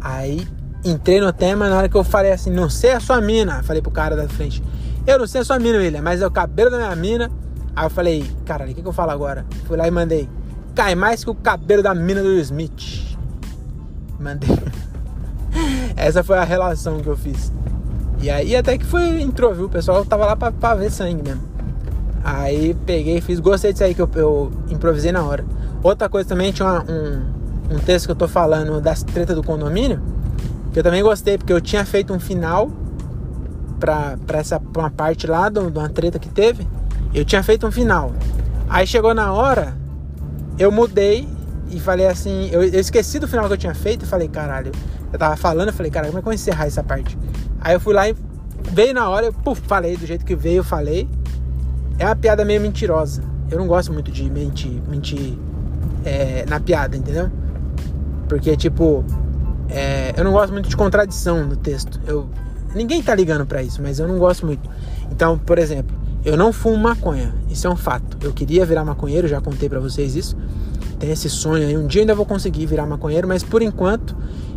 Aí 0.00 0.46
entrei 0.84 1.20
no 1.20 1.32
tema, 1.32 1.68
na 1.68 1.76
hora 1.76 1.88
que 1.88 1.96
eu 1.96 2.04
falei 2.04 2.32
assim, 2.32 2.50
não 2.50 2.68
sei 2.68 2.92
a 2.92 3.00
sua 3.00 3.20
mina, 3.20 3.62
falei 3.62 3.80
pro 3.80 3.90
cara 3.90 4.16
da 4.16 4.28
frente, 4.28 4.62
eu 5.06 5.18
não 5.18 5.26
sei 5.26 5.40
a 5.40 5.44
sua 5.44 5.58
mina, 5.58 5.78
William, 5.78 6.02
mas 6.02 6.22
é 6.22 6.26
o 6.26 6.30
cabelo 6.30 6.70
da 6.70 6.78
minha 6.78 6.94
mina. 6.96 7.30
Aí 7.74 7.86
eu 7.86 7.90
falei, 7.90 8.30
caralho, 8.44 8.70
o 8.70 8.74
que, 8.74 8.82
que 8.82 8.88
eu 8.88 8.92
falo 8.92 9.10
agora? 9.10 9.44
Fui 9.64 9.76
lá 9.76 9.88
e 9.88 9.90
mandei, 9.90 10.28
cai 10.74 10.94
mais 10.94 11.24
que 11.24 11.30
o 11.30 11.34
cabelo 11.34 11.82
da 11.82 11.94
mina 11.94 12.22
do 12.22 12.38
Smith. 12.38 13.16
Mandei. 14.20 14.50
Essa 15.96 16.22
foi 16.22 16.38
a 16.38 16.44
relação 16.44 17.00
que 17.00 17.08
eu 17.08 17.16
fiz. 17.16 17.52
E 18.20 18.30
aí 18.30 18.54
até 18.54 18.78
que 18.78 18.84
foi, 18.84 19.20
entrou, 19.20 19.52
viu? 19.54 19.66
O 19.66 19.68
pessoal 19.68 20.04
tava 20.04 20.26
lá 20.26 20.36
pra, 20.36 20.52
pra 20.52 20.74
ver 20.74 20.90
sangue 20.90 21.22
mesmo. 21.22 21.42
Aí 22.22 22.74
peguei 22.86 23.20
fiz, 23.20 23.40
gostei 23.40 23.72
disso 23.72 23.82
aí 23.82 23.94
que 23.94 24.00
eu, 24.00 24.08
eu 24.14 24.52
improvisei 24.68 25.10
na 25.10 25.24
hora. 25.24 25.44
Outra 25.82 26.08
coisa 26.08 26.28
também, 26.28 26.52
tinha 26.52 26.68
uma, 26.68 26.84
um, 26.84 27.74
um 27.74 27.78
texto 27.80 28.06
que 28.06 28.12
eu 28.12 28.16
tô 28.16 28.28
falando 28.28 28.80
das 28.80 29.02
tretas 29.02 29.34
do 29.34 29.42
condomínio, 29.42 30.00
que 30.72 30.78
eu 30.78 30.82
também 30.82 31.02
gostei, 31.02 31.36
porque 31.36 31.52
eu 31.52 31.60
tinha 31.60 31.84
feito 31.84 32.12
um 32.14 32.18
final 32.18 32.70
pra, 33.78 34.16
pra 34.26 34.38
essa 34.38 34.58
pra 34.58 34.82
uma 34.82 34.90
parte 34.90 35.26
lá 35.26 35.48
de 35.48 35.58
uma 35.58 35.88
treta 35.88 36.18
que 36.18 36.28
teve. 36.28 36.66
Eu 37.12 37.24
tinha 37.24 37.42
feito 37.42 37.66
um 37.66 37.70
final. 37.70 38.12
Aí 38.68 38.86
chegou 38.86 39.12
na 39.12 39.32
hora, 39.32 39.76
eu 40.58 40.72
mudei 40.72 41.28
e 41.70 41.78
falei 41.78 42.06
assim, 42.06 42.48
eu, 42.50 42.62
eu 42.62 42.80
esqueci 42.80 43.18
do 43.18 43.28
final 43.28 43.46
que 43.46 43.52
eu 43.52 43.58
tinha 43.58 43.74
feito 43.74 44.04
e 44.04 44.08
falei, 44.08 44.28
caralho, 44.28 44.72
eu 45.12 45.18
tava 45.18 45.36
falando, 45.36 45.68
eu 45.68 45.74
falei, 45.74 45.90
caralho, 45.90 46.10
como 46.12 46.20
é 46.20 46.22
que 46.22 46.28
eu 46.28 46.30
vou 46.30 46.34
encerrar 46.34 46.66
essa 46.66 46.82
parte? 46.82 47.18
Aí 47.60 47.74
eu 47.74 47.80
fui 47.80 47.92
lá 47.92 48.08
e 48.08 48.16
veio 48.70 48.94
na 48.94 49.08
hora, 49.10 49.26
eu 49.26 49.54
falei 49.54 49.96
do 49.96 50.06
jeito 50.06 50.24
que 50.24 50.34
veio, 50.34 50.58
eu 50.58 50.64
falei. 50.64 51.08
É 51.98 52.06
uma 52.06 52.16
piada 52.16 52.44
meio 52.44 52.60
mentirosa. 52.60 53.22
Eu 53.50 53.58
não 53.58 53.66
gosto 53.66 53.92
muito 53.92 54.10
de 54.10 54.30
mentir, 54.30 54.80
mentir 54.88 55.38
é, 56.04 56.46
na 56.48 56.58
piada, 56.58 56.96
entendeu? 56.96 57.30
Porque, 58.28 58.56
tipo, 58.56 59.04
é, 59.72 60.12
eu 60.16 60.24
não 60.24 60.32
gosto 60.32 60.52
muito 60.52 60.68
de 60.68 60.76
contradição 60.76 61.46
no 61.46 61.56
texto. 61.56 61.98
Eu, 62.06 62.28
ninguém 62.74 63.02
tá 63.02 63.14
ligando 63.14 63.46
para 63.46 63.62
isso, 63.62 63.80
mas 63.80 63.98
eu 63.98 64.06
não 64.06 64.18
gosto 64.18 64.44
muito. 64.44 64.68
Então, 65.10 65.38
por 65.38 65.58
exemplo, 65.58 65.96
eu 66.24 66.36
não 66.36 66.52
fumo 66.52 66.76
maconha. 66.76 67.34
Isso 67.48 67.66
é 67.66 67.70
um 67.70 67.76
fato. 67.76 68.18
Eu 68.20 68.32
queria 68.32 68.66
virar 68.66 68.84
maconheiro, 68.84 69.26
já 69.26 69.40
contei 69.40 69.68
para 69.68 69.80
vocês 69.80 70.14
isso. 70.14 70.36
Tem 70.98 71.10
esse 71.10 71.28
sonho 71.30 71.66
aí. 71.66 71.76
Um 71.76 71.86
dia 71.86 72.02
ainda 72.02 72.14
vou 72.14 72.26
conseguir 72.26 72.66
virar 72.66 72.86
maconheiro, 72.86 73.26
mas 73.26 73.42
por 73.42 73.62
enquanto 73.62 74.14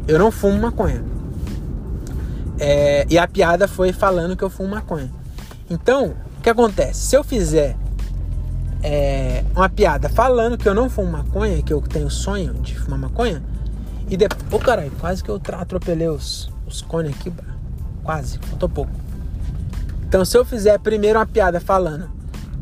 eu 0.08 0.20
não 0.20 0.32
fumo 0.32 0.60
maconha. 0.62 1.04
É, 2.60 3.06
e 3.10 3.18
a 3.18 3.28
piada 3.28 3.68
foi 3.68 3.94
falando 3.94 4.36
que 4.36 4.44
eu 4.44 4.50
fumo 4.50 4.70
maconha. 4.70 5.10
Então, 5.70 6.14
o 6.38 6.42
que 6.42 6.50
acontece? 6.50 7.00
Se 7.08 7.16
eu 7.16 7.24
fizer 7.24 7.76
é, 8.84 9.44
uma 9.56 9.70
piada 9.70 10.10
falando 10.10 10.58
que 10.58 10.68
eu 10.68 10.74
não 10.76 10.90
fumo 10.90 11.12
maconha, 11.12 11.62
que 11.64 11.74
eu 11.74 11.82
tenho 11.82 12.10
sonho 12.10 12.54
de 12.56 12.78
fumar 12.78 13.00
maconha, 13.00 13.42
e 14.10 14.18
depois. 14.18 14.42
Ô 14.52 14.56
oh, 14.56 14.60
caralho, 14.60 14.92
quase 15.00 15.24
que 15.24 15.30
eu 15.30 15.42
atropelei 15.54 16.08
os, 16.08 16.50
os 16.68 16.82
cones 16.82 17.16
aqui, 17.16 17.32
quase, 18.04 18.38
faltou 18.40 18.70
pouco. 18.70 18.92
Então, 20.08 20.24
se 20.24 20.38
eu 20.38 20.46
fizer 20.46 20.80
primeiro 20.80 21.20
uma 21.20 21.26
piada 21.26 21.60
falando 21.60 22.10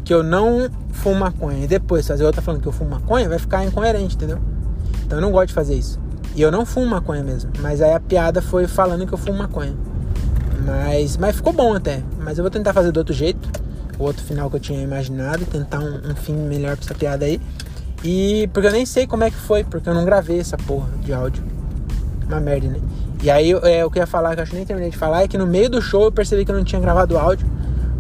que 0.04 0.14
eu 0.14 0.24
não 0.24 0.70
fumo 0.92 1.20
maconha 1.20 1.64
e 1.64 1.68
depois 1.68 2.08
fazer 2.08 2.24
outra 2.24 2.42
falando 2.42 2.62
que 2.62 2.68
eu 2.68 2.72
fumo 2.72 2.92
maconha, 2.92 3.30
vai 3.30 3.40
ficar 3.40 3.64
incoerente, 3.66 4.16
entendeu? 4.16 4.40
Então, 5.06 5.18
eu 5.18 5.22
não 5.22 5.32
gosto 5.32 5.50
de 5.50 5.54
fazer 5.54 5.76
isso. 5.76 6.00
E 6.36 6.42
eu 6.42 6.52
não 6.52 6.66
fumo 6.66 6.88
maconha 6.88 7.24
mesmo. 7.24 7.52
Mas 7.60 7.82
aí 7.82 7.94
a 7.94 8.00
piada 8.00 8.42
foi 8.42 8.68
falando 8.68 9.06
que 9.06 9.14
eu 9.14 9.18
fumo 9.18 9.38
maconha. 9.38 9.76
Mas, 10.66 11.18
mas 11.18 11.36
ficou 11.36 11.54
bom 11.54 11.74
até. 11.74 12.02
Mas 12.18 12.38
eu 12.38 12.44
vou 12.44 12.50
tentar 12.50 12.74
fazer 12.74 12.92
do 12.92 12.98
outro 12.98 13.14
jeito. 13.14 13.50
O 14.00 14.04
outro 14.04 14.24
final 14.24 14.50
que 14.50 14.56
eu 14.56 14.60
tinha 14.60 14.82
imaginado. 14.82 15.46
Tentar 15.46 15.80
um, 15.80 16.12
um 16.12 16.16
fim 16.16 16.34
melhor 16.34 16.76
pra 16.76 16.86
essa 16.86 16.96
piada 16.96 17.26
aí. 17.26 17.40
E 18.04 18.50
porque 18.54 18.68
eu 18.68 18.72
nem 18.72 18.86
sei 18.86 19.08
como 19.08 19.24
é 19.24 19.32
que 19.32 19.38
foi, 19.38 19.64
porque 19.64 19.88
eu 19.88 19.94
não 19.94 20.04
gravei 20.04 20.40
essa 20.40 20.58
porra 20.58 20.90
de 21.02 21.14
áudio. 21.14 21.44
Uma 22.28 22.40
merda, 22.40 22.68
né? 22.68 22.80
E 23.22 23.32
aí 23.32 23.52
é, 23.52 23.86
o 23.86 23.90
que 23.90 24.00
eu 24.00 24.02
ia 24.02 24.08
falar, 24.08 24.34
que 24.34 24.40
eu 24.40 24.44
acho 24.44 24.52
que 24.52 24.58
nem 24.58 24.66
terminei 24.66 24.90
de 24.90 24.98
falar, 24.98 25.24
é 25.24 25.28
que 25.28 25.38
no 25.38 25.48
meio 25.48 25.70
do 25.70 25.82
show 25.82 26.04
eu 26.04 26.12
percebi 26.12 26.44
que 26.44 26.52
eu 26.52 26.56
não 26.56 26.64
tinha 26.64 26.82
gravado 26.82 27.18
áudio. 27.18 27.48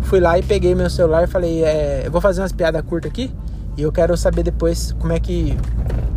Fui 0.02 0.20
lá 0.20 0.38
e 0.38 0.44
peguei 0.44 0.76
meu 0.76 0.90
celular 0.90 1.24
e 1.24 1.28
falei, 1.28 1.64
é, 1.64 2.04
eu 2.06 2.12
vou 2.12 2.20
fazer 2.20 2.42
umas 2.42 2.52
piadas 2.52 2.82
curtas 2.82 3.10
aqui. 3.10 3.32
E 3.78 3.82
eu 3.82 3.92
quero 3.92 4.16
saber 4.18 4.44
depois 4.44 4.92
como 5.00 5.14
é 5.14 5.20
que 5.20 5.58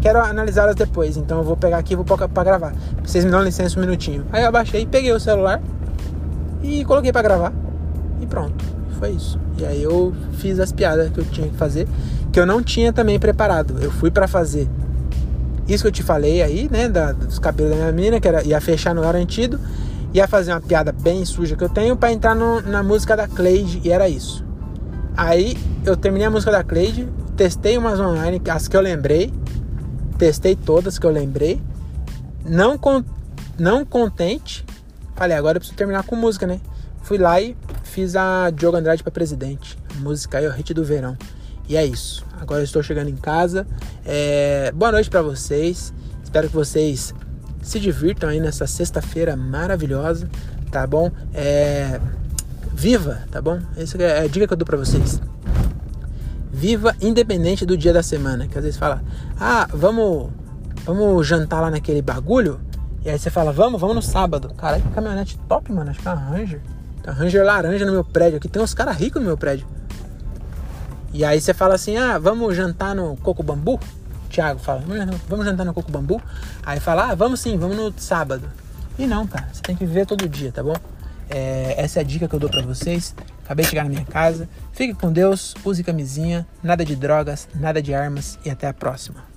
quero 0.00 0.20
analisá-las 0.20 0.74
depois. 0.74 1.16
Então 1.16 1.38
eu 1.38 1.44
vou 1.44 1.56
pegar 1.56 1.78
aqui 1.78 1.92
e 1.92 1.96
vou 1.96 2.04
para 2.04 2.44
gravar. 2.44 2.74
Vocês 3.04 3.24
me 3.24 3.30
dão 3.30 3.42
licença 3.42 3.78
um 3.78 3.80
minutinho. 3.80 4.26
Aí 4.32 4.42
eu 4.42 4.48
abaixei, 4.48 4.84
peguei 4.84 5.12
o 5.12 5.20
celular 5.20 5.62
e 6.62 6.84
coloquei 6.84 7.12
para 7.12 7.22
gravar. 7.22 7.52
E 8.20 8.26
pronto. 8.26 8.64
Foi 8.98 9.10
isso. 9.10 9.38
E 9.58 9.64
aí 9.64 9.82
eu 9.82 10.12
fiz 10.32 10.58
as 10.58 10.72
piadas 10.72 11.10
que 11.10 11.18
eu 11.18 11.24
tinha 11.24 11.48
que 11.48 11.56
fazer, 11.56 11.86
que 12.36 12.40
eu 12.40 12.44
não 12.44 12.62
tinha 12.62 12.92
também 12.92 13.18
preparado. 13.18 13.78
Eu 13.80 13.90
fui 13.90 14.10
para 14.10 14.28
fazer 14.28 14.68
isso 15.66 15.84
que 15.84 15.88
eu 15.88 15.92
te 15.92 16.02
falei 16.02 16.42
aí, 16.42 16.68
né, 16.70 16.86
da, 16.86 17.12
dos 17.12 17.38
cabelos 17.38 17.70
da 17.70 17.78
minha 17.78 17.92
menina, 17.92 18.20
que 18.20 18.28
era 18.28 18.44
ia 18.44 18.60
fechar 18.60 18.94
no 18.94 19.00
garantido, 19.00 19.58
ia 20.12 20.28
fazer 20.28 20.52
uma 20.52 20.60
piada 20.60 20.92
bem 20.92 21.24
suja 21.24 21.56
que 21.56 21.64
eu 21.64 21.68
tenho 21.70 21.96
para 21.96 22.12
entrar 22.12 22.34
no, 22.34 22.60
na 22.60 22.82
música 22.82 23.16
da 23.16 23.26
Cleide 23.26 23.80
e 23.82 23.90
era 23.90 24.06
isso. 24.06 24.44
Aí 25.16 25.56
eu 25.82 25.96
terminei 25.96 26.26
a 26.26 26.30
música 26.30 26.52
da 26.52 26.62
Cleide, 26.62 27.08
testei 27.38 27.78
umas 27.78 27.98
online, 27.98 28.38
as 28.50 28.68
que 28.68 28.76
eu 28.76 28.82
lembrei, 28.82 29.32
testei 30.18 30.54
todas 30.54 30.98
que 30.98 31.06
eu 31.06 31.10
lembrei. 31.10 31.58
Não, 32.44 32.76
con 32.76 33.02
não 33.58 33.82
contente, 33.82 34.62
falei, 35.14 35.38
agora 35.38 35.56
eu 35.56 35.60
preciso 35.60 35.78
terminar 35.78 36.02
com 36.02 36.14
música, 36.14 36.46
né? 36.46 36.60
Fui 37.00 37.16
lá 37.16 37.40
e 37.40 37.56
fiz 37.82 38.14
a 38.14 38.50
Diogo 38.50 38.76
Andrade 38.76 39.02
para 39.02 39.10
presidente. 39.10 39.78
A 39.96 40.00
música 40.02 40.36
aí 40.36 40.44
é 40.44 40.48
o 40.50 40.52
hit 40.52 40.74
do 40.74 40.84
verão. 40.84 41.16
E 41.68 41.76
é 41.76 41.84
isso. 41.84 42.24
Agora 42.40 42.60
eu 42.60 42.64
estou 42.64 42.82
chegando 42.82 43.08
em 43.08 43.16
casa. 43.16 43.66
É... 44.04 44.70
Boa 44.72 44.92
noite 44.92 45.10
para 45.10 45.22
vocês. 45.22 45.92
Espero 46.22 46.48
que 46.48 46.54
vocês 46.54 47.14
se 47.62 47.80
divirtam 47.80 48.28
aí 48.28 48.38
nessa 48.38 48.66
sexta-feira 48.66 49.36
maravilhosa, 49.36 50.28
tá 50.70 50.86
bom? 50.86 51.10
É... 51.34 52.00
Viva, 52.72 53.22
tá 53.30 53.40
bom? 53.40 53.58
Essa 53.76 54.00
é 54.02 54.20
a 54.20 54.26
dica 54.28 54.46
que 54.46 54.52
eu 54.52 54.56
dou 54.56 54.66
para 54.66 54.76
vocês. 54.76 55.20
Viva 56.52 56.94
independente 57.00 57.66
do 57.66 57.76
dia 57.76 57.92
da 57.92 58.02
semana. 58.02 58.46
Que 58.46 58.56
às 58.56 58.64
vezes 58.64 58.78
fala, 58.78 59.02
ah, 59.40 59.66
vamos, 59.72 60.30
vamos 60.84 61.26
jantar 61.26 61.60
lá 61.60 61.70
naquele 61.70 62.02
bagulho. 62.02 62.60
E 63.04 63.10
aí 63.10 63.18
você 63.18 63.30
fala, 63.30 63.50
vamos, 63.52 63.80
vamos 63.80 63.96
no 63.96 64.02
sábado. 64.02 64.52
Cara, 64.54 64.78
que 64.78 64.88
caminhonete 64.90 65.38
top, 65.48 65.72
mano. 65.72 65.90
Acho 65.90 66.00
que 66.00 66.06
é 66.06 66.12
uma 66.12 66.20
Ranger. 66.20 66.60
Tem 67.02 67.12
uma 67.12 67.18
Ranger 67.18 67.44
laranja 67.44 67.86
no 67.86 67.92
meu 67.92 68.04
prédio 68.04 68.36
aqui. 68.36 68.48
Tem 68.48 68.62
uns 68.62 68.74
caras 68.74 68.96
ricos 68.96 69.20
no 69.20 69.26
meu 69.26 69.38
prédio. 69.38 69.66
E 71.16 71.24
aí 71.24 71.40
você 71.40 71.54
fala 71.54 71.76
assim, 71.76 71.96
ah, 71.96 72.18
vamos 72.18 72.54
jantar 72.54 72.94
no 72.94 73.16
Coco 73.16 73.42
Bambu? 73.42 73.80
Thiago 74.28 74.60
fala, 74.60 74.84
vamos 75.26 75.46
jantar 75.46 75.64
no 75.64 75.72
Coco 75.72 75.90
Bambu? 75.90 76.20
Aí 76.62 76.78
fala, 76.78 77.12
ah, 77.12 77.14
vamos 77.14 77.40
sim, 77.40 77.56
vamos 77.56 77.74
no 77.74 77.90
sábado. 77.96 78.52
E 78.98 79.06
não, 79.06 79.26
cara, 79.26 79.48
você 79.50 79.62
tem 79.62 79.74
que 79.74 79.86
viver 79.86 80.04
todo 80.04 80.28
dia, 80.28 80.52
tá 80.52 80.62
bom? 80.62 80.76
É, 81.30 81.74
essa 81.78 82.00
é 82.00 82.02
a 82.02 82.04
dica 82.04 82.28
que 82.28 82.34
eu 82.34 82.38
dou 82.38 82.50
para 82.50 82.60
vocês. 82.60 83.14
Acabei 83.42 83.64
de 83.64 83.70
chegar 83.70 83.84
na 83.84 83.88
minha 83.88 84.04
casa. 84.04 84.46
Fique 84.74 84.92
com 84.92 85.10
Deus, 85.10 85.54
use 85.64 85.82
camisinha, 85.82 86.46
nada 86.62 86.84
de 86.84 86.94
drogas, 86.94 87.48
nada 87.54 87.80
de 87.80 87.94
armas 87.94 88.38
e 88.44 88.50
até 88.50 88.68
a 88.68 88.74
próxima. 88.74 89.35